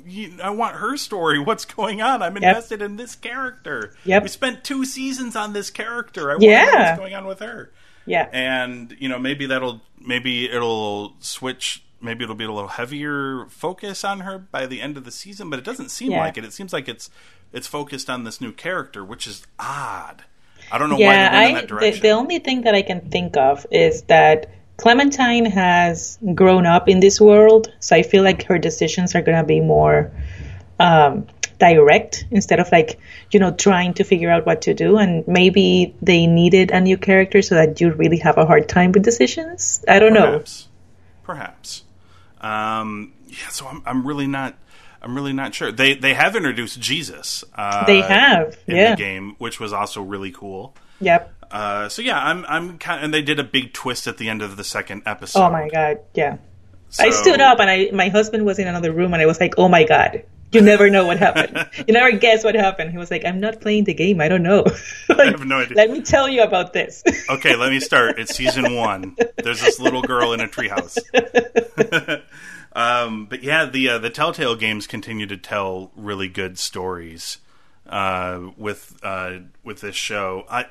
I 0.41 0.49
want 0.51 0.77
her 0.77 0.95
story. 0.97 1.39
What's 1.43 1.65
going 1.65 2.01
on? 2.01 2.21
I'm 2.21 2.37
invested 2.37 2.81
in 2.81 2.95
this 2.95 3.15
character. 3.15 3.93
Yep. 4.05 4.23
We 4.23 4.29
spent 4.29 4.63
two 4.63 4.85
seasons 4.85 5.35
on 5.35 5.53
this 5.53 5.69
character. 5.69 6.29
I 6.31 6.33
want 6.35 6.43
Yeah. 6.43 6.89
what's 6.91 6.99
going 6.99 7.13
on 7.15 7.25
with 7.27 7.39
her 7.39 7.71
Yeah. 8.05 8.27
and 8.31 8.95
you 8.99 9.07
know 9.09 9.19
maybe 9.19 9.45
that'll 9.45 9.81
maybe 9.99 10.49
it'll 10.49 11.13
switch 11.19 11.83
maybe 12.01 12.23
it'll 12.23 12.35
be 12.35 12.45
a 12.45 12.51
little 12.51 12.69
heavier 12.69 13.45
focus 13.49 14.03
on 14.03 14.21
her 14.21 14.39
by 14.39 14.65
the 14.65 14.81
end 14.81 14.97
of 14.97 15.03
the 15.05 15.11
season 15.11 15.49
but 15.51 15.59
it 15.59 15.65
doesn't 15.65 15.89
seem 15.89 16.11
Yeah. 16.11 16.21
like 16.21 16.35
it 16.37 16.43
it 16.43 16.51
seems 16.53 16.73
like 16.73 16.89
it's 16.89 17.11
it's 17.53 17.67
focused 17.67 18.09
on 18.09 18.23
this 18.23 18.41
new 18.41 18.51
character 18.51 19.05
which 19.05 19.27
is 19.27 19.45
odd 19.59 20.23
i 20.71 20.79
don't 20.79 20.89
know 20.89 20.95
why 20.95 21.01
yeah, 21.01 21.29
they 21.29 21.37
went 21.53 21.69
in 21.71 21.77
I 21.77 21.79
that 21.79 21.93
the, 21.93 21.99
the 21.99 22.09
only 22.09 22.39
thing 22.39 22.61
that 22.61 22.73
I 22.73 22.81
can 22.81 23.01
think 23.11 23.37
of 23.37 23.67
is 23.69 24.01
that 24.03 24.49
Clementine 24.77 25.45
has 25.45 26.17
grown 26.33 26.65
up 26.65 26.89
in 26.89 26.99
this 26.99 27.21
world, 27.21 27.71
so 27.79 27.95
I 27.95 28.01
feel 28.03 28.23
like 28.23 28.43
her 28.45 28.57
decisions 28.57 29.13
are 29.15 29.21
gonna 29.21 29.43
be 29.43 29.59
more 29.59 30.11
um, 30.79 31.27
direct 31.59 32.25
instead 32.31 32.59
of 32.59 32.71
like 32.71 32.99
you 33.29 33.39
know 33.39 33.51
trying 33.51 33.93
to 33.95 34.03
figure 34.03 34.31
out 34.31 34.45
what 34.45 34.63
to 34.63 34.73
do. 34.73 34.97
And 34.97 35.27
maybe 35.27 35.93
they 36.01 36.25
needed 36.25 36.71
a 36.71 36.81
new 36.81 36.97
character 36.97 37.41
so 37.43 37.55
that 37.55 37.79
you 37.79 37.91
really 37.91 38.17
have 38.19 38.37
a 38.39 38.45
hard 38.45 38.67
time 38.67 38.91
with 38.91 39.03
decisions. 39.03 39.85
I 39.87 39.99
don't 39.99 40.13
know. 40.13 40.31
perhaps 40.31 40.67
perhaps 41.23 41.83
um 42.41 43.13
yeah 43.27 43.47
so 43.49 43.67
i'm 43.67 43.83
i'm 43.85 44.05
really 44.07 44.25
not 44.25 44.55
i'm 45.03 45.15
really 45.15 45.31
not 45.33 45.53
sure 45.53 45.71
they 45.71 45.93
they 45.93 46.15
have 46.15 46.35
introduced 46.35 46.79
jesus 46.79 47.43
uh 47.55 47.85
They 47.85 48.01
have, 48.01 48.57
in 48.65 48.75
yeah. 48.75 48.91
the 48.91 48.97
game 48.97 49.35
which 49.37 49.59
was 49.59 49.71
also 49.71 50.01
really 50.01 50.31
cool 50.31 50.73
Yep. 50.99 51.31
Uh 51.51 51.89
so 51.89 52.01
yeah 52.01 52.17
i'm 52.17 52.45
i'm 52.47 52.77
kind 52.77 53.03
and 53.03 53.13
they 53.13 53.21
did 53.21 53.39
a 53.39 53.43
big 53.43 53.73
twist 53.73 54.07
at 54.07 54.17
the 54.17 54.29
end 54.29 54.41
of 54.41 54.57
the 54.57 54.63
second 54.63 55.01
episode 55.05 55.39
Oh 55.39 55.49
my 55.51 55.69
god. 55.69 55.99
Yeah. 56.13 56.37
I 56.99 57.09
stood 57.11 57.39
up 57.39 57.59
and 57.59 57.69
I 57.69 57.89
my 57.93 58.09
husband 58.09 58.45
was 58.45 58.59
in 58.59 58.67
another 58.67 58.91
room 58.91 59.13
and 59.13 59.21
I 59.21 59.25
was 59.25 59.39
like, 59.39 59.53
"Oh 59.57 59.69
my 59.69 59.83
god." 59.85 60.23
You 60.51 60.59
never 60.59 60.89
know 60.89 61.05
what 61.05 61.17
happened. 61.17 61.69
you 61.87 61.93
never 61.93 62.11
guess 62.17 62.43
what 62.43 62.55
happened. 62.55 62.91
He 62.91 62.97
was 62.97 63.09
like, 63.09 63.23
"I'm 63.23 63.39
not 63.39 63.61
playing 63.61 63.85
the 63.85 63.93
game. 63.93 64.19
I 64.19 64.27
don't 64.27 64.43
know." 64.43 64.65
Like, 65.09 65.31
have 65.31 65.45
no 65.45 65.59
idea. 65.59 65.77
Let 65.77 65.89
me 65.89 66.01
tell 66.01 66.27
you 66.27 66.41
about 66.43 66.73
this. 66.73 67.01
Okay, 67.29 67.55
let 67.55 67.71
me 67.71 67.79
start. 67.79 68.19
It's 68.19 68.35
season 68.35 68.75
one. 68.75 69.15
There's 69.37 69.61
this 69.61 69.79
little 69.79 70.01
girl 70.01 70.33
in 70.33 70.41
a 70.41 70.47
treehouse. 70.47 70.97
um, 72.73 73.25
but 73.27 73.43
yeah, 73.43 73.65
the 73.65 73.89
uh, 73.89 73.97
the 73.99 74.09
Telltale 74.09 74.55
games 74.55 74.87
continue 74.87 75.27
to 75.27 75.37
tell 75.37 75.91
really 75.95 76.27
good 76.27 76.57
stories 76.59 77.37
uh, 77.87 78.49
with 78.57 78.99
uh, 79.03 79.39
with 79.63 79.79
this 79.81 79.95
show. 79.95 80.45
I, 80.49 80.65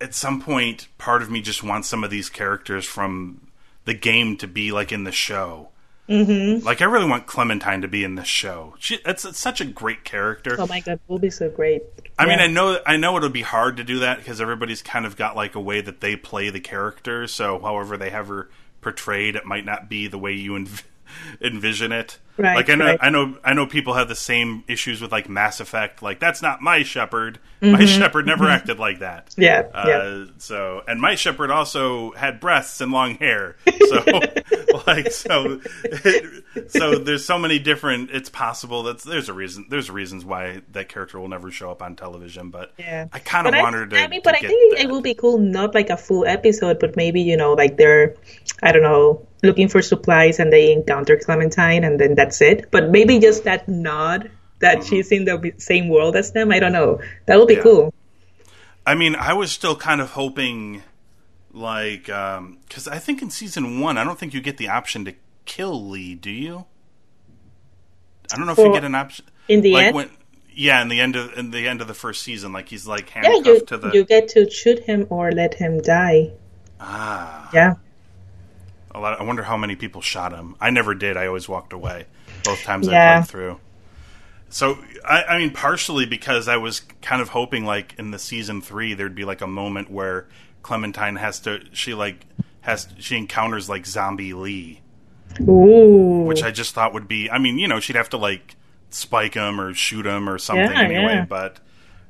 at 0.00 0.14
some 0.14 0.40
point, 0.40 0.88
part 0.98 1.22
of 1.22 1.30
me 1.30 1.40
just 1.40 1.62
wants 1.62 1.88
some 1.88 2.04
of 2.04 2.10
these 2.10 2.28
characters 2.28 2.84
from 2.84 3.48
the 3.84 3.94
game 3.94 4.36
to 4.38 4.46
be 4.46 4.72
like 4.72 4.92
in 4.92 5.04
the 5.04 5.12
show. 5.12 5.68
Mm-hmm. 6.08 6.66
Like 6.66 6.82
I 6.82 6.86
really 6.86 7.08
want 7.08 7.26
Clementine 7.26 7.82
to 7.82 7.88
be 7.88 8.02
in 8.02 8.16
this 8.16 8.26
show. 8.26 8.74
She, 8.80 8.98
it's, 9.06 9.24
it's 9.24 9.38
such 9.38 9.60
a 9.60 9.64
great 9.64 10.02
character. 10.02 10.56
oh 10.58 10.66
my 10.66 10.80
god, 10.80 10.94
it 10.94 11.00
will 11.06 11.20
be 11.20 11.30
so 11.30 11.48
great. 11.48 11.82
I 12.18 12.26
mean, 12.26 12.40
I 12.40 12.48
know 12.48 12.80
I 12.84 12.96
know 12.96 13.16
it'll 13.16 13.28
be 13.28 13.42
hard 13.42 13.76
to 13.76 13.84
do 13.84 14.00
that 14.00 14.18
because 14.18 14.40
everybody's 14.40 14.82
kind 14.82 15.06
of 15.06 15.16
got 15.16 15.36
like 15.36 15.54
a 15.54 15.60
way 15.60 15.80
that 15.80 16.00
they 16.00 16.16
play 16.16 16.50
the 16.50 16.60
character. 16.60 17.28
So, 17.28 17.60
however 17.60 17.96
they 17.96 18.10
have 18.10 18.26
her 18.26 18.50
portrayed, 18.80 19.36
it 19.36 19.46
might 19.46 19.64
not 19.64 19.88
be 19.88 20.08
the 20.08 20.18
way 20.18 20.32
you 20.32 20.52
env- 20.52 20.82
envision 21.40 21.92
it. 21.92 22.18
Right, 22.40 22.56
like 22.56 22.70
I 22.70 22.74
know, 22.74 22.84
right. 22.86 22.98
I 23.00 23.10
know, 23.10 23.38
I 23.44 23.52
know 23.54 23.66
people 23.66 23.94
have 23.94 24.08
the 24.08 24.14
same 24.14 24.64
issues 24.68 25.00
with 25.00 25.12
like 25.12 25.28
Mass 25.28 25.60
Effect. 25.60 26.02
Like 26.02 26.20
that's 26.20 26.42
not 26.42 26.60
my 26.62 26.82
Shepard. 26.82 27.38
Mm-hmm. 27.60 27.72
My 27.72 27.84
Shepard 27.86 28.26
never 28.26 28.48
acted 28.48 28.78
like 28.78 29.00
that. 29.00 29.34
Yeah, 29.36 29.66
Uh, 29.74 29.84
yeah. 29.86 30.24
So, 30.38 30.82
and 30.88 31.00
my 31.00 31.14
Shepard 31.14 31.50
also 31.50 32.12
had 32.12 32.40
breasts 32.40 32.80
and 32.80 32.90
long 32.92 33.16
hair. 33.16 33.56
So, 33.88 34.02
like, 34.86 35.10
so, 35.12 35.60
so 36.68 36.98
there's 36.98 37.24
so 37.24 37.38
many 37.38 37.58
different. 37.58 38.10
It's 38.10 38.28
possible 38.30 38.84
that 38.84 39.00
there's 39.02 39.28
a 39.28 39.34
reason. 39.34 39.66
There's 39.68 39.90
reasons 39.90 40.24
why 40.24 40.62
that 40.72 40.88
character 40.88 41.20
will 41.20 41.28
never 41.28 41.50
show 41.50 41.70
up 41.70 41.82
on 41.82 41.96
television. 41.96 42.50
But 42.50 42.72
Yeah. 42.78 43.08
I 43.12 43.18
kind 43.18 43.46
of 43.46 43.54
wanted 43.54 43.78
want 43.78 43.90
to. 43.90 44.00
I 44.00 44.08
mean, 44.08 44.20
to 44.20 44.24
but 44.24 44.34
I 44.36 44.40
think 44.40 44.76
that. 44.76 44.84
it 44.84 44.90
will 44.90 45.02
be 45.02 45.14
cool, 45.14 45.38
not 45.38 45.74
like 45.74 45.90
a 45.90 45.96
full 45.96 46.24
episode, 46.26 46.78
but 46.78 46.96
maybe 46.96 47.20
you 47.20 47.36
know, 47.36 47.52
like 47.52 47.76
they're, 47.76 48.14
I 48.62 48.72
don't 48.72 48.82
know, 48.82 49.26
looking 49.42 49.68
for 49.68 49.82
supplies 49.82 50.38
and 50.38 50.52
they 50.52 50.72
encounter 50.72 51.16
Clementine, 51.16 51.84
and 51.84 51.98
then 52.00 52.14
that's 52.30 52.40
it. 52.40 52.70
But 52.70 52.90
maybe 52.90 53.18
just 53.18 53.44
that 53.44 53.68
nod 53.68 54.30
that 54.60 54.84
she's 54.84 55.10
in 55.10 55.24
the 55.24 55.52
same 55.58 55.88
world 55.88 56.16
as 56.16 56.32
them. 56.32 56.50
I 56.52 56.58
don't 56.60 56.72
know. 56.72 57.00
That 57.26 57.38
would 57.38 57.48
be 57.48 57.56
Mm-hmm. 57.56 57.66
Yeah. 57.68 57.74
cool. 57.74 57.94
I 58.86 58.94
mean, 58.94 59.14
I 59.14 59.32
was 59.34 59.50
still 59.52 59.76
kind 59.76 60.00
of 60.00 60.10
hoping, 60.10 60.82
like, 61.52 62.04
because 62.04 62.88
I 62.88 62.98
think 62.98 63.22
in 63.22 63.30
season 63.30 63.80
one, 63.80 63.98
I 63.98 64.04
don't 64.04 64.18
think 64.18 64.34
you 64.34 64.40
get 64.40 64.56
the 64.56 64.68
option 64.68 65.04
to 65.04 65.14
kill 65.44 65.88
Lee. 65.88 66.14
Do 66.14 66.30
you? 66.30 66.64
I 68.32 68.36
don't 68.36 68.46
know 68.46 68.52
if 68.52 68.58
you 68.58 68.72
get 68.72 68.84
an 68.84 68.94
option 68.94 69.24
In 69.48 69.60
the 69.60 69.72
like 69.72 69.86
end, 69.86 69.96
when. 69.96 70.10
Yeah, 70.52 70.82
in 70.82 70.88
the 70.88 71.00
end 71.00 71.16
of 71.16 71.32
in 71.38 71.50
the 71.52 71.68
end 71.68 71.80
of 71.80 71.88
the 71.88 71.94
first 71.94 72.22
season, 72.22 72.52
like 72.52 72.68
he's 72.68 72.86
like 72.86 73.14
yeah, 73.14 73.22
handcuffed 73.22 73.46
you 73.46 73.66
to 73.66 73.76
the 73.78 73.90
you 73.92 74.04
get 74.04 74.28
to 74.28 74.50
shoot 74.50 74.80
him 74.80 75.06
or 75.10 75.30
let 75.32 75.54
him 75.54 75.80
die. 75.80 76.32
ah. 76.80 77.48
Yeah. 77.54 77.74
A 78.92 78.98
lot. 79.00 79.20
I 79.20 79.22
wonder 79.24 79.42
how 79.44 79.56
many 79.56 79.76
people 79.76 80.00
shot 80.00 80.32
him. 80.32 80.56
I 80.60 80.70
never 80.70 80.94
did. 80.94 81.16
I 81.16 81.26
always 81.26 81.48
walked 81.48 81.72
away 81.72 82.06
both 82.44 82.62
times 82.62 82.88
I 82.88 82.92
Yeah. 82.92 83.16
played 83.20 83.28
through. 83.30 83.60
So 84.48 84.78
I, 85.04 85.22
I 85.24 85.38
mean, 85.38 85.50
partially 85.52 86.06
because 86.06 86.48
I 86.48 86.56
was 86.56 86.80
kind 87.02 87.22
of 87.22 87.28
hoping, 87.30 87.64
like 87.64 87.94
in 87.98 88.10
the 88.10 88.18
season 88.18 88.60
three, 88.60 88.94
there'd 88.94 89.14
be 89.14 89.24
like 89.24 89.40
a 89.40 89.46
moment 89.46 89.90
where 89.90 90.26
Clementine 90.62 91.16
has 91.16 91.38
to, 91.40 91.60
she 91.72 91.94
like 91.94 92.26
has, 92.62 92.88
she 92.98 93.16
encounters 93.16 93.68
like 93.68 93.86
zombie 93.86 94.32
Lee, 94.34 94.80
Ooh. 95.40 96.24
which 96.26 96.42
I 96.42 96.50
just 96.50 96.74
thought 96.74 96.92
would 96.92 97.06
be. 97.08 97.30
I 97.30 97.38
mean, 97.38 97.58
you 97.58 97.68
know, 97.68 97.78
she'd 97.80 97.96
have 97.96 98.10
to 98.10 98.16
like 98.16 98.56
spike 98.90 99.34
him 99.34 99.60
or 99.60 99.72
shoot 99.72 100.04
him 100.04 100.28
or 100.28 100.36
something 100.38 100.64
Yeah, 100.72 100.80
anyway, 100.82 101.02
yeah. 101.14 101.24
but 101.26 101.60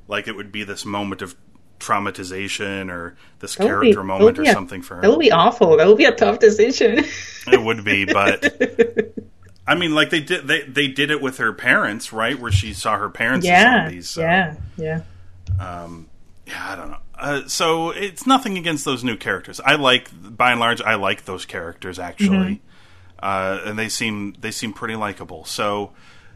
like 0.07 0.27
it 0.27 0.35
would 0.35 0.51
be 0.51 0.63
this 0.63 0.83
moment 0.83 1.21
of 1.21 1.35
traumatization 1.79 2.89
or 2.91 3.15
this 3.39 3.55
That 3.55 3.67
character 3.67 4.01
be- 4.01 4.07
moment 4.07 4.39
or 4.39 4.43
a- 4.43 4.51
something 4.51 4.81
for 4.81 4.95
her. 4.95 5.01
That 5.01 5.11
would 5.11 5.19
be 5.19 5.31
awful. 5.31 5.77
That 5.77 5.87
would 5.87 5.97
be 5.97 6.05
a 6.05 6.15
tough 6.15 6.39
decision. 6.39 7.05
It 7.47 7.61
would 7.61 7.83
be, 7.83 8.05
but 8.05 8.53
I 9.67 9.75
mean, 9.75 9.93
like 9.93 10.09
they 10.09 10.21
did 10.21 10.47
they 10.47 10.63
they 10.63 10.87
did 10.87 11.11
it 11.11 11.21
with 11.21 11.37
her 11.37 11.53
parents, 11.53 12.11
right? 12.11 12.39
Where 12.39 12.51
she 12.51 12.73
saw 12.73 12.97
her 12.97 13.09
parents 13.09 13.45
yeah. 13.45 13.85
zombies. 13.85 14.09
So, 14.09 14.21
Yeah. 14.21 14.55
Yeah. 14.77 15.01
yeah, 16.47 16.71
I 16.71 16.75
don't 16.75 16.91
know. 16.91 16.97
Uh, 17.17 17.47
so 17.47 17.91
it's 17.91 18.25
nothing 18.25 18.57
against 18.57 18.83
those 18.83 19.03
new 19.03 19.15
characters. 19.15 19.59
I 19.59 19.75
like, 19.75 20.09
by 20.11 20.51
and 20.51 20.59
large, 20.59 20.81
I 20.81 20.95
like 20.95 21.25
those 21.25 21.45
characters 21.45 21.99
actually, 21.99 22.61
uh, 23.21 23.61
and 23.63 23.77
they 23.77 23.89
seem 23.89 24.33
they 24.39 24.49
seem 24.49 24.73
pretty 24.73 24.95
likable. 24.95 25.45
So 25.45 25.91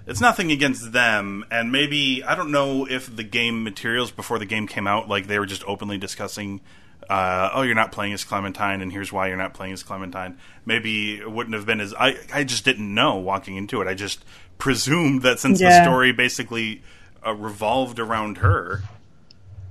it's 0.05 0.21
nothing 0.21 0.51
against 0.51 0.91
them. 0.91 1.43
And 1.49 1.71
maybe 1.71 2.23
I 2.23 2.35
don't 2.35 2.51
know 2.51 2.85
if 2.85 3.13
the 3.13 3.23
game 3.23 3.63
materials 3.63 4.11
before 4.11 4.37
the 4.37 4.45
game 4.45 4.67
came 4.67 4.85
out, 4.85 5.09
like 5.09 5.25
they 5.25 5.39
were 5.39 5.47
just 5.47 5.63
openly 5.65 5.97
discussing. 5.97 6.61
Uh, 7.09 7.51
oh, 7.53 7.61
you're 7.61 7.75
not 7.75 7.91
playing 7.91 8.13
as 8.13 8.23
Clementine, 8.23 8.81
and 8.81 8.91
here's 8.91 9.13
why 9.13 9.27
you're 9.27 9.37
not 9.37 9.53
playing 9.53 9.73
as 9.73 9.83
Clementine. 9.83 10.37
Maybe 10.65 11.17
it 11.19 11.31
wouldn't 11.31 11.53
have 11.55 11.65
been 11.65 11.79
as 11.79 11.93
I. 11.93 12.17
I 12.33 12.43
just 12.43 12.65
didn't 12.65 12.91
know 12.93 13.17
walking 13.17 13.57
into 13.57 13.81
it. 13.81 13.87
I 13.87 13.93
just 13.93 14.25
presumed 14.57 15.21
that 15.21 15.39
since 15.39 15.59
the 15.59 15.83
story 15.83 16.11
basically 16.13 16.81
uh, 17.25 17.33
revolved 17.33 17.99
around 17.99 18.39
her, 18.39 18.81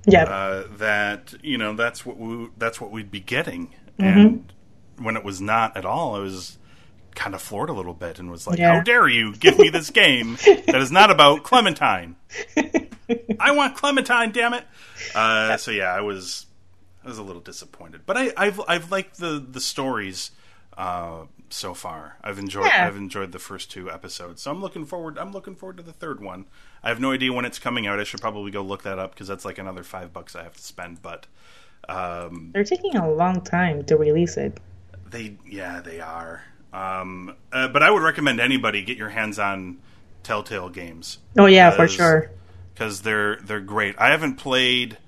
Yeah. 0.06 0.24
uh, 0.24 0.64
that 0.78 1.34
you 1.42 1.58
know 1.58 1.74
that's 1.74 2.06
what 2.06 2.18
we 2.18 2.48
that's 2.56 2.80
what 2.80 2.90
we'd 2.92 3.10
be 3.10 3.20
getting. 3.20 3.68
Mm-hmm. 3.98 4.04
And 4.20 4.52
when 4.98 5.16
it 5.16 5.24
was 5.24 5.40
not 5.40 5.76
at 5.76 5.84
all, 5.84 6.14
I 6.14 6.20
was 6.20 6.56
kind 7.16 7.34
of 7.34 7.42
floored 7.42 7.68
a 7.68 7.72
little 7.72 7.94
bit 7.94 8.20
and 8.20 8.30
was 8.30 8.46
like, 8.46 8.58
Yeah. 8.60 8.74
"How 8.76 8.80
dare 8.82 9.08
you 9.08 9.34
give 9.34 9.58
me 9.58 9.70
this 9.70 9.90
game 9.90 10.37
that 10.66 10.76
is 10.76 10.92
not 10.92 11.10
about 11.10 11.42
Clementine? 11.42 12.14
I 13.40 13.50
want 13.50 13.76
Clementine, 13.76 14.30
damn 14.32 14.54
it!" 14.54 14.64
Uh, 15.16 15.56
so 15.56 15.70
yeah, 15.72 15.92
I 15.92 16.00
was 16.00 16.46
I 17.05 17.09
was 17.09 17.19
a 17.19 17.23
little 17.23 17.43
disappointed, 17.43 18.03
but 18.07 18.17
I, 18.17 18.33
I've 18.37 18.61
I've 18.67 18.90
liked 18.90 19.19
the 19.19 19.45
the 19.47 19.61
stories. 19.61 20.31
Uh, 20.77 21.27
so 21.51 21.73
far, 21.73 22.17
I've 22.25 22.38
enjoyed 22.40 22.67
Yeah. 22.67 22.87
I've 22.88 22.97
enjoyed 22.97 23.31
the 23.31 23.38
first 23.38 23.71
two 23.71 23.88
episodes, 23.88 24.43
so 24.43 24.51
I'm 24.51 24.61
looking 24.61 24.85
forward. 24.85 25.19
I'm 25.19 25.31
looking 25.31 25.55
forward 25.55 25.77
to 25.77 25.85
the 25.85 25.93
third 25.93 26.21
one. 26.21 26.47
I 26.83 26.88
have 26.88 26.99
no 26.99 27.12
idea 27.12 27.33
when 27.33 27.45
it's 27.45 27.61
coming 27.61 27.87
out. 27.87 28.01
I 28.01 28.05
should 28.05 28.21
probably 28.21 28.51
go 28.51 28.61
look 28.62 28.83
that 28.83 28.99
up 28.99 29.12
because 29.14 29.29
that's 29.29 29.45
like 29.45 29.59
another 29.59 29.85
five 29.85 30.12
bucks 30.12 30.35
I 30.35 30.43
have 30.43 30.55
to 30.57 30.62
spend. 30.62 31.01
But 31.01 31.29
um, 31.88 32.51
They're 32.53 32.64
taking 32.64 32.97
a 32.97 33.09
long 33.09 33.40
time 33.43 33.85
to 33.85 33.97
release 33.97 34.37
it. 34.37 34.59
they, 35.09 35.37
yeah, 35.49 35.81
they 35.81 36.01
are. 36.01 36.43
Um, 36.73 37.37
uh, 37.53 37.69
but 37.69 37.85
I 37.85 37.90
would 37.90 38.03
recommend 38.03 38.40
anybody 38.40 38.83
get 38.83 38.97
your 38.97 39.11
hands 39.11 39.38
on 39.38 39.79
Telltale 40.25 40.71
games 40.71 41.19
Oh 41.38 41.47
yeah, 41.47 41.71
for 41.71 41.87
sure. 41.87 42.33
because 42.73 43.03
they're 43.03 43.37
they're 43.37 43.61
great. 43.61 43.95
I 43.99 44.09
haven't 44.11 44.37
played. 44.37 44.99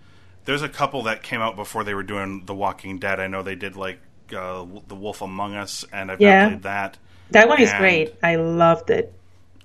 There's 0.46 0.62
a 0.62 0.68
couple 0.68 1.02
that 1.02 1.22
came 1.22 1.40
out 1.42 1.54
before 1.56 1.84
they 1.84 1.92
were 1.94 2.02
doing 2.02 2.44
The 2.46 2.54
Walking 2.54 2.98
Dead. 2.98 3.20
I 3.20 3.26
know 3.26 3.42
they 3.42 3.54
did 3.56 3.76
like 3.76 3.98
uh, 4.32 4.64
The 4.88 4.94
Wolf 4.94 5.20
Among 5.22 5.54
Us, 5.54 5.84
and 5.92 6.10
I've 6.10 6.20
Yeah. 6.20 6.42
not 6.42 6.48
played 6.48 6.62
that. 6.62 6.98
That 7.32 7.48
one 7.48 7.60
is 7.60 7.70
And- 7.70 7.78
great. 7.78 8.14
I 8.22 8.36
loved 8.36 8.90
it. 8.90 9.12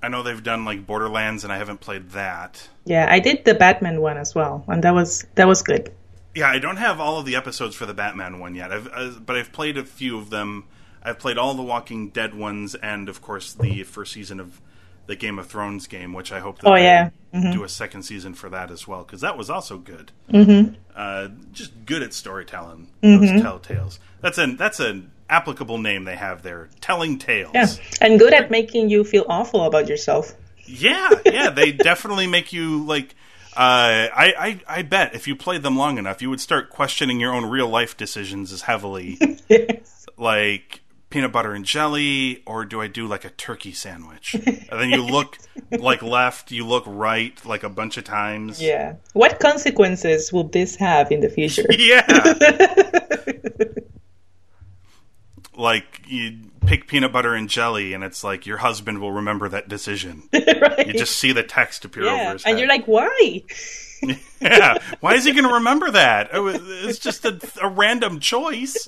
I 0.04 0.08
know 0.10 0.22
they've 0.24 0.41
done 0.44 0.65
like 0.65 0.86
Borderlands, 0.86 1.44
and 1.44 1.54
I 1.54 1.58
haven't 1.58 1.80
played 1.80 2.10
that. 2.12 2.67
Yeah, 2.86 3.08
I 3.10 3.20
did 3.20 3.46
the 3.46 3.54
Batman 3.54 4.02
one 4.02 4.17
as 4.17 4.34
well, 4.36 4.63
and 4.67 4.84
that 4.84 4.94
was 4.96 5.26
that 5.36 5.48
was 5.48 5.62
good. 5.62 5.91
Yeah, 6.34 6.50
I 6.50 6.58
don't 6.60 6.78
have 6.78 7.00
all 7.00 7.20
of 7.20 7.26
the 7.26 7.36
episodes 7.36 7.76
for 7.76 7.86
the 7.86 7.94
Batman 7.94 8.39
one 8.39 8.56
yet. 8.56 8.72
I've, 8.72 8.88
uh, 8.91 9.10
but 9.24 9.36
I've 9.36 9.52
played 9.52 9.78
a 9.78 9.84
few 9.84 10.17
of 10.17 10.30
them. 10.32 10.63
I've 11.04 11.20
played 11.20 11.38
all 11.38 11.54
the 11.54 11.62
Walking 11.62 12.10
Dead 12.10 12.34
ones, 12.34 12.74
and 12.76 13.10
of 13.10 13.22
course 13.22 13.54
the 13.54 13.84
first 13.84 14.13
season 14.13 14.39
of 14.39 14.60
the 15.07 15.15
Game 15.15 15.39
of 15.39 15.47
Thrones 15.47 15.87
game, 15.87 16.13
which 16.13 16.31
I 16.31 16.39
hope 16.39 16.59
that 16.59 16.67
Oh, 16.69 16.75
they 16.75 16.83
yeah. 16.83 17.09
do 17.33 17.63
a 17.63 17.69
second 17.69 18.03
season 18.03 18.33
for 18.33 18.49
that 18.49 18.71
as 18.71 18.87
well, 18.87 19.03
because 19.03 19.21
that 19.21 19.37
was 19.37 19.49
also 19.49 19.77
good. 19.77 20.11
Mm-hmm. 20.31 20.75
Uh, 20.95 21.29
just 21.51 21.85
good 21.85 22.01
at 22.03 22.13
storytelling. 22.13 22.87
Mm-hmm. 23.03 23.25
Those 23.37 23.41
telltales. 23.43 23.99
That's 24.21 24.37
an 24.37 24.57
that's 24.57 24.79
an 24.79 25.11
applicable 25.29 25.77
name 25.79 26.03
they 26.03 26.15
have 26.15 26.43
there. 26.43 26.69
Telling 26.81 27.17
tales. 27.17 27.51
Yeah, 27.53 27.67
and 28.01 28.19
good 28.19 28.33
at 28.33 28.51
making 28.51 28.89
you 28.89 29.03
feel 29.03 29.25
awful 29.29 29.63
about 29.65 29.87
yourself. 29.87 30.33
Yeah, 30.65 31.09
yeah, 31.25 31.49
they 31.49 31.71
definitely 31.71 32.27
make 32.27 32.53
you 32.53 32.83
like. 32.85 33.15
Uh, 33.53 34.07
I, 34.15 34.33
I 34.67 34.77
I 34.79 34.81
bet 34.83 35.13
if 35.15 35.27
you 35.27 35.35
played 35.35 35.61
them 35.63 35.75
long 35.75 35.97
enough, 35.97 36.21
you 36.21 36.29
would 36.29 36.39
start 36.39 36.69
questioning 36.69 37.19
your 37.19 37.33
own 37.33 37.45
real 37.45 37.67
life 37.67 37.97
decisions 37.97 38.51
as 38.53 38.61
heavily, 38.61 39.19
like 40.17 40.81
peanut 41.12 41.32
butter 41.32 41.54
and 41.54 41.63
jelly, 41.63 42.41
or 42.47 42.65
do 42.65 42.82
I 42.82 42.88
do 42.88 43.06
like 43.06 43.24
a 43.26 43.30
turkey 43.30 43.71
sandwich? 43.74 44.34
and 44.34 44.67
then 44.71 44.89
you 44.89 45.04
look 45.04 45.38
like 45.71 46.02
left, 46.02 46.52
you 46.52 46.65
look 46.65 46.84
right, 46.88 47.39
like 47.45 47.63
a 47.63 47.69
bunch 47.69 47.97
of 47.97 48.04
times. 48.04 48.62
Yeah. 48.62 48.95
What 49.13 49.39
consequences 49.39 50.34
will 50.34 50.45
this 50.45 50.76
have 50.78 51.12
in 51.12 51.19
the 51.21 51.30
future? 51.30 51.65
Yeah. 51.78 52.06
like 55.56 56.02
you 56.08 56.39
pick 56.65 56.88
peanut 56.88 57.12
butter 57.12 57.34
and 57.36 57.50
jelly, 57.50 57.93
and 57.93 58.04
it's 58.04 58.24
like 58.24 58.45
your 58.45 58.58
husband 58.58 59.00
will 59.02 59.12
remember 59.12 59.50
that 59.50 59.67
decision. 59.67 60.24
right? 60.34 60.88
You 60.88 60.93
just 60.93 61.17
see 61.17 61.32
the 61.34 61.43
text 61.43 61.86
appear 61.86 62.06
over 62.08 62.34
his 62.34 62.43
head. 62.43 62.52
and 62.52 62.60
you're 62.60 62.67
like, 62.69 62.86
why? 62.86 63.43
yeah. 64.39 64.78
Why 65.00 65.13
is 65.15 65.26
he 65.26 65.32
going 65.34 65.47
to 65.47 65.56
remember 65.56 65.91
that? 65.91 66.30
It's 66.34 67.00
just 67.00 67.26
a, 67.26 67.39
a 67.62 67.67
random 67.69 68.19
choice. 68.19 68.88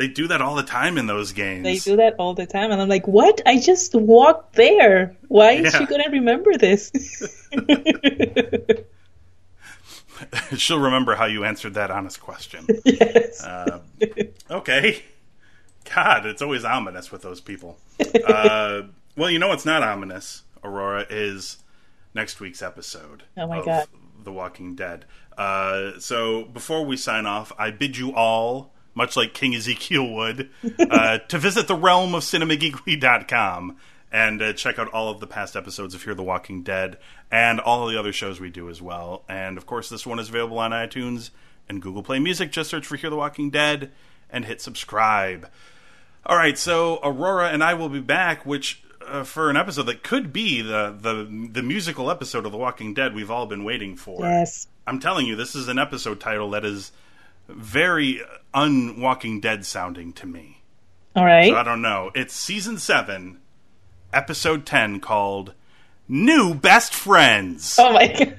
They 0.00 0.08
do 0.08 0.26
that 0.28 0.40
all 0.40 0.54
the 0.54 0.62
time 0.62 0.96
in 0.98 1.06
those 1.06 1.32
games. 1.32 1.62
They 1.62 1.76
do 1.76 1.96
that 1.98 2.14
all 2.18 2.32
the 2.34 2.46
time, 2.46 2.72
and 2.72 2.80
I'm 2.80 2.88
like, 2.88 3.06
"What? 3.06 3.42
I 3.44 3.60
just 3.60 3.94
walked 3.94 4.54
there. 4.54 5.14
Why 5.28 5.52
is 5.52 5.72
Yeah. 5.74 5.80
she 5.80 5.86
gonna 5.86 6.08
remember 6.10 6.56
this?" 6.56 6.90
She'll 10.56 10.80
remember 10.80 11.14
how 11.14 11.26
you 11.26 11.44
answered 11.44 11.74
that 11.74 11.90
honest 11.90 12.20
question. 12.20 12.66
yes. 12.84 13.46
Okay. 14.50 15.02
God, 15.94 16.26
it's 16.26 16.42
always 16.42 16.64
ominous 16.64 17.10
with 17.10 17.22
those 17.22 17.40
people. 17.40 17.78
Uh, 18.26 18.82
well, 19.16 19.30
you 19.30 19.38
know 19.38 19.48
what's 19.48 19.64
not 19.64 19.82
ominous, 19.82 20.42
Aurora, 20.62 21.06
is 21.08 21.58
next 22.14 22.40
week's 22.40 22.60
episode 22.62 23.22
Oh 23.36 23.46
my 23.46 23.58
of 23.58 23.64
God. 23.64 23.86
The 24.22 24.32
Walking 24.32 24.74
Dead. 24.74 25.04
Uh, 25.38 25.92
so 25.98 26.44
before 26.44 26.84
we 26.84 26.96
sign 26.96 27.24
off, 27.26 27.52
I 27.58 27.70
bid 27.70 27.96
you 27.96 28.14
all, 28.14 28.74
much 28.94 29.16
like 29.16 29.34
King 29.34 29.54
Ezekiel 29.54 30.08
would, 30.08 30.50
uh, 30.78 31.18
to 31.28 31.38
visit 31.38 31.68
the 31.68 31.74
realm 31.74 32.14
of 32.14 32.22
cinemageekly.com 32.22 33.76
and 34.12 34.42
uh, 34.42 34.52
check 34.52 34.78
out 34.78 34.88
all 34.88 35.08
of 35.08 35.20
the 35.20 35.26
past 35.26 35.56
episodes 35.56 35.94
of 35.94 36.02
Fear 36.02 36.14
the 36.14 36.22
Walking 36.22 36.62
Dead 36.62 36.98
and 37.30 37.60
all 37.60 37.86
of 37.86 37.92
the 37.92 37.98
other 37.98 38.12
shows 38.12 38.40
we 38.40 38.50
do 38.50 38.68
as 38.68 38.82
well. 38.82 39.24
And 39.28 39.56
of 39.56 39.66
course, 39.66 39.88
this 39.88 40.06
one 40.06 40.18
is 40.18 40.28
available 40.28 40.58
on 40.58 40.72
iTunes 40.72 41.30
and 41.68 41.80
Google 41.80 42.02
Play 42.02 42.18
Music. 42.18 42.50
Just 42.50 42.70
search 42.70 42.86
for 42.86 42.96
Hear 42.96 43.10
the 43.10 43.16
Walking 43.16 43.50
Dead 43.50 43.92
and 44.28 44.44
hit 44.44 44.60
subscribe. 44.60 45.48
All 46.26 46.36
right, 46.36 46.58
so 46.58 46.98
Aurora 47.02 47.48
and 47.50 47.62
I 47.62 47.74
will 47.74 47.88
be 47.88 48.00
back, 48.00 48.44
which 48.44 48.82
uh, 49.06 49.24
for 49.24 49.48
an 49.48 49.56
episode 49.56 49.84
that 49.84 50.02
could 50.02 50.32
be 50.32 50.60
the, 50.60 50.94
the 50.98 51.48
the 51.50 51.62
musical 51.62 52.10
episode 52.10 52.44
of 52.44 52.52
The 52.52 52.58
Walking 52.58 52.94
Dead 52.94 53.14
we've 53.14 53.30
all 53.30 53.46
been 53.46 53.64
waiting 53.64 53.96
for. 53.96 54.20
yes. 54.22 54.66
I'm 54.86 54.98
telling 54.98 55.26
you, 55.26 55.36
this 55.36 55.54
is 55.54 55.68
an 55.68 55.78
episode 55.78 56.20
title 56.20 56.50
that 56.50 56.64
is 56.64 56.92
very 57.54 58.20
un-Walking 58.54 59.40
Dead 59.40 59.64
sounding 59.64 60.12
to 60.14 60.26
me. 60.26 60.62
All 61.16 61.24
right. 61.24 61.48
So 61.48 61.56
I 61.56 61.62
don't 61.62 61.82
know. 61.82 62.10
It's 62.14 62.34
season 62.34 62.78
seven, 62.78 63.38
episode 64.12 64.64
ten, 64.66 65.00
called 65.00 65.54
"New 66.08 66.54
Best 66.54 66.94
Friends." 66.94 67.76
oh 67.78 67.92
my 67.92 68.06
god. 68.18 68.36